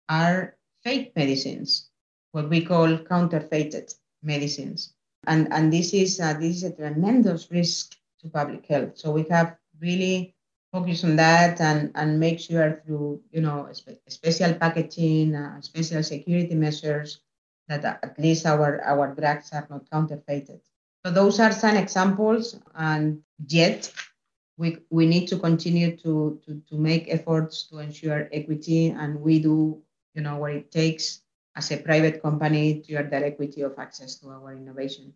are 0.08 0.56
fake 0.82 1.12
medicines, 1.16 1.90
what 2.32 2.48
we 2.48 2.64
call 2.64 2.96
counterfeited 2.98 3.92
medicines. 4.22 4.94
And, 5.26 5.52
and 5.52 5.72
this, 5.72 5.92
is, 5.92 6.20
uh, 6.20 6.34
this 6.34 6.56
is 6.56 6.64
a 6.64 6.72
tremendous 6.72 7.50
risk 7.50 7.96
to 8.20 8.28
public 8.28 8.66
health. 8.66 8.96
So 8.96 9.10
we 9.10 9.24
have 9.30 9.56
really 9.80 10.34
focus 10.72 11.04
on 11.04 11.16
that 11.16 11.60
and, 11.60 11.90
and 11.94 12.20
make 12.20 12.40
sure 12.40 12.82
through, 12.84 13.20
you 13.30 13.40
know, 13.40 13.68
spe- 13.72 14.00
special 14.08 14.54
packaging, 14.54 15.34
uh, 15.34 15.60
special 15.60 16.02
security 16.02 16.54
measures, 16.54 17.20
that 17.68 17.84
at 17.84 18.18
least 18.18 18.46
our, 18.46 18.82
our 18.84 19.14
drugs 19.14 19.50
are 19.52 19.66
not 19.68 19.90
counterfeited. 19.90 20.60
So 21.04 21.12
those 21.12 21.40
are 21.40 21.52
some 21.52 21.76
examples, 21.76 22.58
and 22.74 23.22
yet 23.48 23.92
we, 24.56 24.78
we 24.90 25.06
need 25.06 25.26
to 25.28 25.38
continue 25.38 25.96
to, 25.98 26.40
to, 26.46 26.62
to 26.68 26.76
make 26.76 27.06
efforts 27.08 27.64
to 27.64 27.78
ensure 27.78 28.28
equity, 28.32 28.88
and 28.88 29.20
we 29.20 29.38
do, 29.38 29.82
you 30.14 30.22
know, 30.22 30.36
what 30.36 30.52
it 30.52 30.70
takes 30.70 31.22
as 31.56 31.70
a 31.70 31.76
private 31.76 32.22
company 32.22 32.80
to 32.80 32.92
ensure 32.92 33.10
that 33.10 33.22
equity 33.22 33.62
of 33.62 33.74
access 33.78 34.16
to 34.16 34.28
our 34.28 34.54
innovation. 34.54 35.12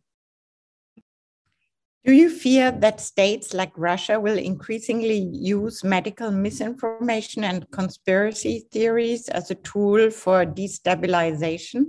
Do 2.04 2.12
you 2.12 2.30
fear 2.30 2.70
that 2.72 2.98
states 3.00 3.52
like 3.52 3.72
Russia 3.76 4.18
will 4.18 4.38
increasingly 4.38 5.18
use 5.18 5.84
medical 5.84 6.30
misinformation 6.30 7.44
and 7.44 7.70
conspiracy 7.70 8.66
theories 8.72 9.28
as 9.28 9.50
a 9.50 9.54
tool 9.56 10.10
for 10.10 10.46
destabilization? 10.46 11.84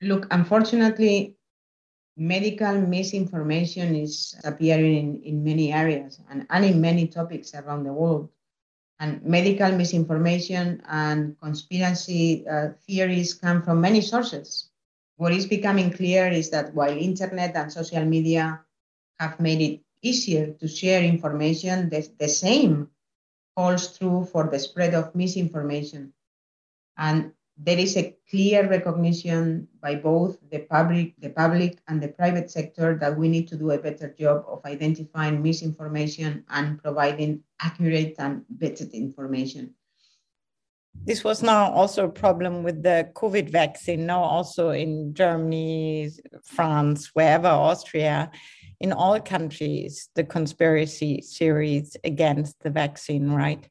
Look, 0.00 0.28
unfortunately, 0.30 1.34
medical 2.16 2.80
misinformation 2.80 3.94
is 3.94 4.34
appearing 4.44 4.96
in, 4.96 5.22
in 5.22 5.44
many 5.44 5.72
areas 5.72 6.20
and, 6.28 6.46
and 6.50 6.64
in 6.64 6.80
many 6.80 7.06
topics 7.06 7.54
around 7.54 7.84
the 7.84 7.92
world. 7.92 8.28
And 8.98 9.24
medical 9.24 9.72
misinformation 9.72 10.82
and 10.86 11.38
conspiracy 11.40 12.46
uh, 12.46 12.70
theories 12.86 13.32
come 13.32 13.62
from 13.62 13.80
many 13.80 14.02
sources. 14.02 14.68
What 15.16 15.32
is 15.32 15.46
becoming 15.46 15.90
clear 15.90 16.28
is 16.28 16.50
that 16.50 16.74
while 16.74 16.96
internet 16.96 17.56
and 17.56 17.72
social 17.72 18.04
media 18.04 18.60
have 19.18 19.40
made 19.40 19.60
it 19.60 19.80
easier 20.02 20.52
to 20.60 20.68
share 20.68 21.02
information, 21.02 21.88
the, 21.88 22.06
the 22.18 22.28
same 22.28 22.90
holds 23.56 23.98
true 23.98 24.26
for 24.30 24.48
the 24.48 24.58
spread 24.58 24.94
of 24.94 25.14
misinformation. 25.14 26.12
And 26.96 27.32
there 27.62 27.78
is 27.78 27.96
a 27.96 28.16
clear 28.30 28.68
recognition 28.68 29.68
by 29.82 29.94
both 29.94 30.38
the 30.50 30.60
public, 30.60 31.14
the 31.18 31.28
public 31.28 31.78
and 31.88 32.02
the 32.02 32.08
private 32.08 32.50
sector 32.50 32.96
that 32.98 33.16
we 33.16 33.28
need 33.28 33.48
to 33.48 33.56
do 33.56 33.70
a 33.70 33.78
better 33.78 34.14
job 34.18 34.44
of 34.48 34.64
identifying 34.64 35.42
misinformation 35.42 36.42
and 36.48 36.82
providing 36.82 37.42
accurate 37.60 38.14
and 38.18 38.44
vetted 38.56 38.92
information. 38.92 39.74
This 40.94 41.22
was 41.22 41.42
now 41.42 41.70
also 41.70 42.06
a 42.06 42.10
problem 42.10 42.62
with 42.62 42.82
the 42.82 43.10
COVID 43.14 43.50
vaccine, 43.50 44.06
now 44.06 44.22
also 44.22 44.70
in 44.70 45.14
Germany, 45.14 46.10
France, 46.42 47.10
wherever, 47.12 47.48
Austria, 47.48 48.30
in 48.80 48.92
all 48.92 49.20
countries, 49.20 50.08
the 50.14 50.24
conspiracy 50.24 51.20
theories 51.20 51.96
against 52.04 52.58
the 52.60 52.70
vaccine, 52.70 53.30
right? 53.30 53.68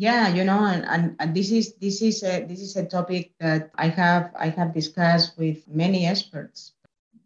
Yeah 0.00 0.28
you 0.28 0.42
know 0.44 0.64
and, 0.64 0.82
and, 0.86 1.14
and 1.20 1.36
this 1.36 1.50
is 1.50 1.74
this 1.74 2.00
is 2.00 2.22
a 2.22 2.44
this 2.46 2.60
is 2.60 2.74
a 2.74 2.86
topic 2.86 3.32
that 3.38 3.70
i 3.74 3.86
have 3.86 4.32
i 4.34 4.48
have 4.48 4.72
discussed 4.72 5.38
with 5.38 5.58
many 5.68 6.06
experts. 6.06 6.72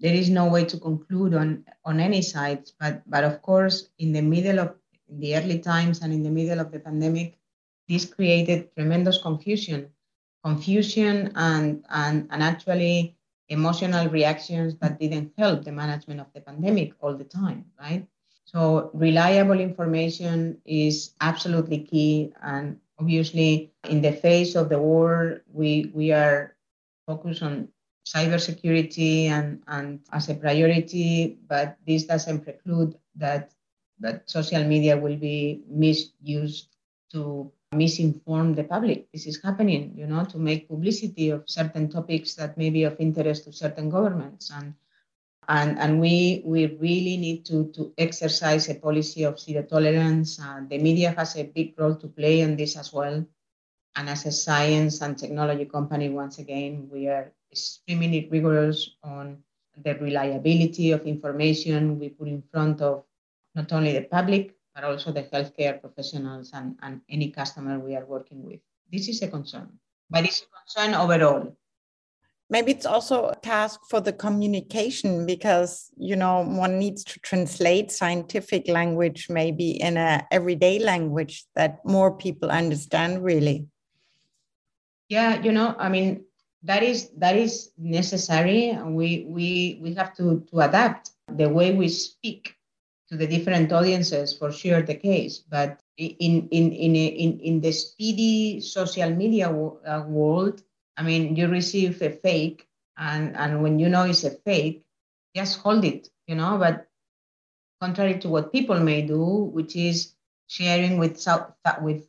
There 0.00 0.12
is 0.12 0.28
no 0.28 0.48
way 0.48 0.64
to 0.64 0.76
conclude 0.78 1.34
on 1.34 1.64
on 1.84 2.00
any 2.00 2.20
side 2.20 2.62
but 2.80 3.02
but 3.06 3.22
of 3.22 3.40
course 3.42 3.76
in 3.98 4.12
the 4.12 4.22
middle 4.22 4.58
of 4.58 4.74
the 5.08 5.36
early 5.36 5.60
times 5.60 6.02
and 6.02 6.12
in 6.12 6.24
the 6.24 6.34
middle 6.38 6.58
of 6.58 6.72
the 6.72 6.80
pandemic 6.80 7.38
this 7.88 8.04
created 8.04 8.74
tremendous 8.74 9.22
confusion 9.22 9.80
confusion 10.42 11.30
and 11.36 11.84
and, 11.90 12.26
and 12.32 12.42
actually 12.42 13.16
emotional 13.48 14.08
reactions 14.08 14.74
that 14.80 14.98
didn't 14.98 15.32
help 15.38 15.62
the 15.62 15.70
management 15.72 16.20
of 16.20 16.26
the 16.34 16.40
pandemic 16.40 16.92
all 17.00 17.14
the 17.14 17.30
time 17.40 17.64
right 17.78 18.04
so 18.44 18.90
reliable 18.94 19.58
information 19.60 20.58
is 20.64 21.12
absolutely 21.20 21.80
key. 21.80 22.32
And 22.42 22.78
obviously, 22.98 23.72
in 23.88 24.02
the 24.02 24.12
face 24.12 24.54
of 24.54 24.68
the 24.68 24.78
war, 24.78 25.42
we, 25.52 25.90
we 25.94 26.12
are 26.12 26.56
focused 27.06 27.42
on 27.42 27.68
cybersecurity 28.06 29.26
and, 29.26 29.62
and 29.66 30.00
as 30.12 30.28
a 30.28 30.34
priority, 30.34 31.38
but 31.48 31.78
this 31.86 32.04
doesn't 32.04 32.44
preclude 32.44 32.96
that 33.16 33.52
that 34.00 34.28
social 34.28 34.64
media 34.64 34.96
will 34.98 35.16
be 35.16 35.62
misused 35.68 36.68
to 37.12 37.50
misinform 37.72 38.54
the 38.54 38.64
public. 38.64 39.10
This 39.12 39.26
is 39.26 39.40
happening, 39.42 39.94
you 39.96 40.06
know, 40.06 40.24
to 40.24 40.38
make 40.38 40.68
publicity 40.68 41.30
of 41.30 41.44
certain 41.46 41.88
topics 41.88 42.34
that 42.34 42.58
may 42.58 42.70
be 42.70 42.84
of 42.84 42.96
interest 42.98 43.44
to 43.44 43.52
certain 43.52 43.88
governments. 43.90 44.50
And 44.50 44.74
and, 45.48 45.78
and 45.78 46.00
we 46.00 46.42
we 46.44 46.66
really 46.80 47.16
need 47.16 47.44
to, 47.46 47.70
to 47.72 47.92
exercise 47.98 48.68
a 48.68 48.74
policy 48.74 49.24
of 49.24 49.38
zero 49.38 49.62
tolerance. 49.62 50.40
Uh, 50.40 50.62
the 50.68 50.78
media 50.78 51.14
has 51.16 51.36
a 51.36 51.44
big 51.44 51.74
role 51.78 51.94
to 51.96 52.08
play 52.08 52.40
in 52.40 52.56
this 52.56 52.76
as 52.76 52.92
well. 52.92 53.24
And 53.96 54.08
as 54.08 54.26
a 54.26 54.32
science 54.32 55.00
and 55.02 55.16
technology 55.16 55.66
company, 55.66 56.08
once 56.08 56.38
again, 56.38 56.88
we 56.90 57.06
are 57.08 57.32
extremely 57.52 58.28
rigorous 58.30 58.96
on 59.02 59.38
the 59.82 59.94
reliability 59.94 60.90
of 60.90 61.06
information 61.06 61.98
we 61.98 62.08
put 62.08 62.28
in 62.28 62.42
front 62.50 62.80
of 62.80 63.04
not 63.54 63.72
only 63.72 63.92
the 63.92 64.02
public, 64.02 64.54
but 64.74 64.84
also 64.84 65.12
the 65.12 65.22
healthcare 65.22 65.80
professionals 65.80 66.50
and, 66.54 66.76
and 66.82 67.00
any 67.08 67.30
customer 67.30 67.78
we 67.78 67.94
are 67.94 68.04
working 68.04 68.42
with. 68.44 68.60
This 68.90 69.08
is 69.08 69.22
a 69.22 69.28
concern, 69.28 69.78
but 70.10 70.24
it's 70.24 70.42
a 70.42 70.46
concern 70.58 70.94
overall. 70.94 71.56
Maybe 72.54 72.70
it's 72.70 72.86
also 72.86 73.30
a 73.30 73.34
task 73.34 73.80
for 73.90 74.00
the 74.00 74.12
communication 74.12 75.26
because 75.26 75.90
you 75.96 76.14
know 76.14 76.44
one 76.44 76.78
needs 76.78 77.02
to 77.02 77.18
translate 77.18 77.90
scientific 77.90 78.68
language 78.68 79.26
maybe 79.28 79.70
in 79.82 79.96
a 79.96 80.24
everyday 80.30 80.78
language 80.78 81.46
that 81.56 81.84
more 81.84 82.16
people 82.16 82.52
understand 82.52 83.24
really. 83.24 83.66
Yeah, 85.08 85.42
you 85.42 85.50
know, 85.50 85.74
I 85.80 85.88
mean 85.88 86.26
that 86.62 86.84
is 86.84 87.10
that 87.18 87.34
is 87.34 87.72
necessary. 87.76 88.70
and 88.70 88.94
We 88.94 89.26
we 89.28 89.80
we 89.82 89.92
have 89.94 90.14
to 90.18 90.46
to 90.50 90.60
adapt 90.60 91.10
the 91.26 91.48
way 91.48 91.74
we 91.74 91.88
speak 91.88 92.54
to 93.08 93.16
the 93.16 93.26
different 93.26 93.72
audiences 93.72 94.32
for 94.38 94.52
sure 94.52 94.80
the 94.80 94.94
case 94.94 95.38
but 95.38 95.80
in 95.98 96.48
in 96.58 96.72
in 96.72 96.94
in, 96.94 97.40
in 97.40 97.60
the 97.60 97.72
speedy 97.72 98.60
social 98.60 99.10
media 99.10 99.50
uh, 99.50 100.04
world 100.06 100.62
i 100.96 101.02
mean 101.02 101.36
you 101.36 101.48
receive 101.48 102.00
a 102.02 102.10
fake 102.10 102.66
and 102.96 103.36
and 103.36 103.62
when 103.62 103.78
you 103.78 103.88
know 103.88 104.04
it's 104.04 104.24
a 104.24 104.30
fake 104.30 104.84
just 105.34 105.58
hold 105.58 105.84
it 105.84 106.08
you 106.26 106.34
know 106.34 106.56
but 106.58 106.88
contrary 107.80 108.18
to 108.18 108.28
what 108.28 108.52
people 108.52 108.78
may 108.80 109.02
do 109.02 109.24
which 109.56 109.76
is 109.76 110.14
sharing 110.46 110.98
with 110.98 111.26
with 111.82 112.06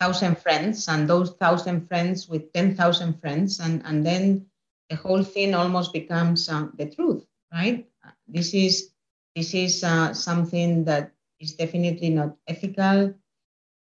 thousand 0.00 0.36
friends 0.38 0.88
and 0.88 1.08
those 1.08 1.30
thousand 1.32 1.86
friends 1.88 2.28
with 2.28 2.52
10,000 2.52 3.20
friends 3.20 3.60
and 3.60 3.82
and 3.86 4.04
then 4.04 4.44
the 4.90 4.96
whole 4.96 5.22
thing 5.22 5.54
almost 5.54 5.92
becomes 5.92 6.48
uh, 6.48 6.68
the 6.74 6.86
truth 6.86 7.24
right 7.52 7.86
this 8.28 8.52
is 8.52 8.90
this 9.36 9.52
is 9.52 9.84
uh, 9.84 10.14
something 10.14 10.84
that 10.84 11.12
is 11.40 11.54
definitely 11.54 12.08
not 12.08 12.36
ethical, 12.48 13.14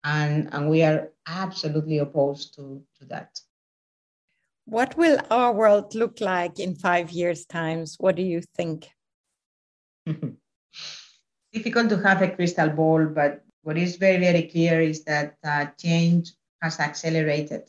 and, 0.05 0.49
and 0.53 0.69
we 0.69 0.83
are 0.83 1.09
absolutely 1.27 1.97
opposed 1.97 2.55
to, 2.55 2.81
to 2.97 3.05
that. 3.07 3.39
What 4.65 4.97
will 4.97 5.19
our 5.29 5.53
world 5.53 5.93
look 5.93 6.21
like 6.21 6.59
in 6.59 6.75
five 6.75 7.11
years' 7.11 7.45
times? 7.45 7.97
What 7.99 8.15
do 8.15 8.21
you 8.21 8.41
think? 8.55 8.87
Difficult 11.53 11.89
to 11.89 11.97
have 11.97 12.21
a 12.21 12.29
crystal 12.29 12.69
ball, 12.69 13.05
but 13.05 13.43
what 13.63 13.77
is 13.77 13.97
very, 13.97 14.19
very 14.19 14.43
clear 14.43 14.79
is 14.81 15.03
that 15.03 15.37
uh, 15.43 15.65
change 15.77 16.31
has 16.61 16.79
accelerated. 16.79 17.63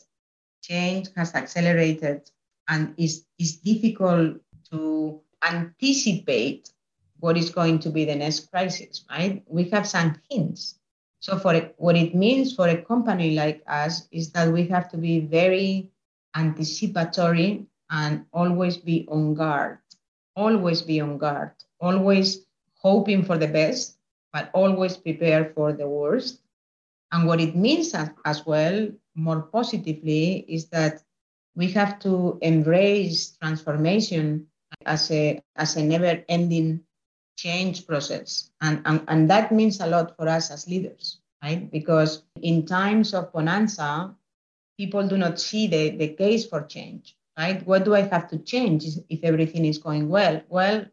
Change 0.63 1.09
has 1.15 1.35
accelerated, 1.35 2.29
and 2.67 2.93
is 2.97 3.25
is 3.37 3.57
difficult 3.57 4.37
to 4.71 5.21
anticipate 5.43 6.71
what 7.19 7.37
is 7.37 7.49
going 7.49 7.79
to 7.79 7.89
be 7.89 8.05
the 8.05 8.15
next 8.15 8.51
crisis, 8.51 9.05
right? 9.09 9.43
We 9.47 9.65
have 9.69 9.87
some 9.87 10.15
hints. 10.29 10.79
So 11.19 11.37
for 11.39 11.71
what 11.77 11.95
it 11.95 12.15
means 12.15 12.53
for 12.53 12.67
a 12.67 12.81
company 12.81 13.35
like 13.35 13.63
us 13.67 14.07
is 14.11 14.31
that 14.31 14.51
we 14.51 14.67
have 14.67 14.89
to 14.91 14.97
be 14.97 15.21
very 15.21 15.91
anticipatory 16.35 17.65
and 17.89 18.25
always 18.33 18.77
be 18.77 19.07
on 19.09 19.33
guard. 19.33 19.79
Always 20.35 20.81
be 20.81 20.99
on 20.99 21.17
guard. 21.17 21.51
Always 21.79 22.45
hoping 22.75 23.23
for 23.23 23.37
the 23.37 23.47
best, 23.47 23.97
but 24.33 24.49
always 24.53 24.97
prepare 24.97 25.51
for 25.55 25.73
the 25.73 25.87
worst. 25.87 26.41
And 27.11 27.27
what 27.27 27.39
it 27.39 27.55
means 27.55 27.93
as, 27.93 28.09
as 28.25 28.45
well, 28.45 28.89
more 29.15 29.43
positively, 29.43 30.45
is 30.47 30.67
that 30.69 31.01
we 31.55 31.71
have 31.71 31.99
to 31.99 32.37
embrace 32.41 33.37
transformation 33.41 34.47
as 34.85 35.09
a 35.11 35.41
as 35.55 35.77
a 35.77 35.83
never 35.83 36.23
ending 36.27 36.81
change 37.37 37.85
process. 37.85 38.49
And, 38.61 38.81
and, 38.85 39.03
and 39.07 39.29
that 39.29 39.51
means 39.51 39.79
a 39.79 39.87
lot 39.87 40.15
for 40.15 40.27
us 40.27 40.51
as 40.51 40.67
leaders, 40.67 41.19
right? 41.43 41.69
Because 41.71 42.23
in 42.41 42.65
times 42.65 43.13
of 43.13 43.31
bonanza, 43.33 44.15
people 44.77 45.07
do 45.07 45.17
not 45.17 45.39
see 45.39 45.67
the, 45.67 45.91
the 45.91 46.09
case 46.09 46.45
for 46.45 46.63
change, 46.63 47.15
right? 47.37 47.65
What 47.65 47.85
do 47.85 47.95
I 47.95 48.01
have 48.01 48.29
to 48.29 48.37
change 48.39 48.85
if 49.09 49.23
everything 49.23 49.65
is 49.65 49.77
going 49.77 50.09
well? 50.09 50.41
Well, 50.49 50.85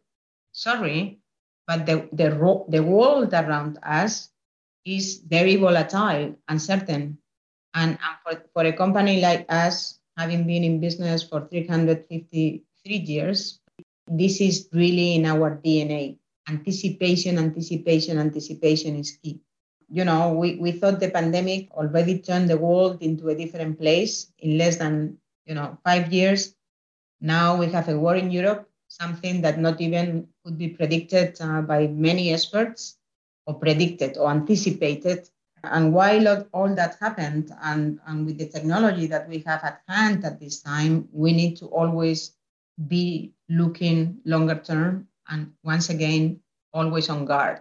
sorry, 0.52 1.20
but 1.66 1.86
the, 1.86 2.08
the, 2.12 2.64
the 2.68 2.82
world 2.82 3.32
around 3.32 3.78
us 3.82 4.30
is 4.84 5.22
very 5.26 5.56
volatile, 5.56 6.36
uncertain. 6.48 7.18
And, 7.74 7.90
and 7.90 8.16
for, 8.24 8.42
for 8.52 8.64
a 8.64 8.72
company 8.72 9.20
like 9.20 9.46
us, 9.48 9.98
having 10.16 10.46
been 10.46 10.64
in 10.64 10.80
business 10.80 11.22
for 11.22 11.48
353 11.48 12.96
years, 12.96 13.60
this 14.06 14.40
is 14.40 14.68
really 14.72 15.14
in 15.14 15.26
our 15.26 15.60
DNA 15.64 16.18
anticipation, 16.48 17.38
anticipation, 17.38 18.18
anticipation 18.18 18.96
is 18.96 19.18
key. 19.22 19.40
You 19.92 20.06
know, 20.06 20.32
we, 20.32 20.56
we 20.56 20.72
thought 20.72 21.00
the 21.00 21.10
pandemic 21.10 21.70
already 21.72 22.18
turned 22.18 22.48
the 22.48 22.56
world 22.56 23.02
into 23.02 23.28
a 23.28 23.34
different 23.34 23.78
place 23.78 24.32
in 24.38 24.56
less 24.56 24.76
than, 24.76 25.18
you 25.44 25.54
know, 25.54 25.76
five 25.84 26.10
years. 26.10 26.54
Now 27.20 27.56
we 27.58 27.66
have 27.66 27.90
a 27.90 27.98
war 27.98 28.16
in 28.16 28.30
Europe, 28.30 28.70
something 28.88 29.42
that 29.42 29.58
not 29.58 29.82
even 29.82 30.28
could 30.42 30.56
be 30.56 30.68
predicted 30.68 31.36
uh, 31.42 31.60
by 31.60 31.88
many 31.88 32.32
experts 32.32 32.96
or 33.46 33.52
predicted 33.52 34.16
or 34.16 34.30
anticipated. 34.30 35.28
And 35.62 35.92
while 35.92 36.48
all 36.54 36.74
that 36.74 36.96
happened, 36.98 37.52
and, 37.62 38.00
and 38.06 38.24
with 38.24 38.38
the 38.38 38.48
technology 38.48 39.06
that 39.08 39.28
we 39.28 39.44
have 39.46 39.62
at 39.62 39.82
hand 39.86 40.24
at 40.24 40.40
this 40.40 40.62
time, 40.62 41.06
we 41.12 41.34
need 41.34 41.58
to 41.58 41.66
always 41.66 42.32
be 42.88 43.34
looking 43.50 44.16
longer 44.24 44.58
term 44.58 45.06
and 45.28 45.52
once 45.62 45.90
again, 45.90 46.40
always 46.72 47.10
on 47.10 47.26
guard, 47.26 47.60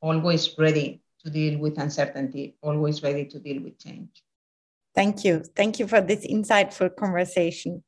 always 0.00 0.56
ready 0.56 1.01
to 1.24 1.30
deal 1.30 1.58
with 1.58 1.78
uncertainty, 1.78 2.56
always 2.62 3.02
ready 3.02 3.24
to 3.26 3.38
deal 3.38 3.62
with 3.62 3.78
change. 3.78 4.22
Thank 4.94 5.24
you. 5.24 5.42
Thank 5.56 5.78
you 5.78 5.86
for 5.86 6.00
this 6.00 6.26
insightful 6.26 6.94
conversation. 6.94 7.82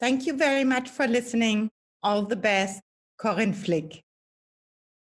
Thank 0.00 0.26
you 0.26 0.36
very 0.36 0.64
much 0.64 0.88
for 0.88 1.06
listening. 1.06 1.70
All 2.02 2.22
the 2.22 2.36
best, 2.36 2.80
Corinne 3.18 3.52
Flick. 3.52 4.05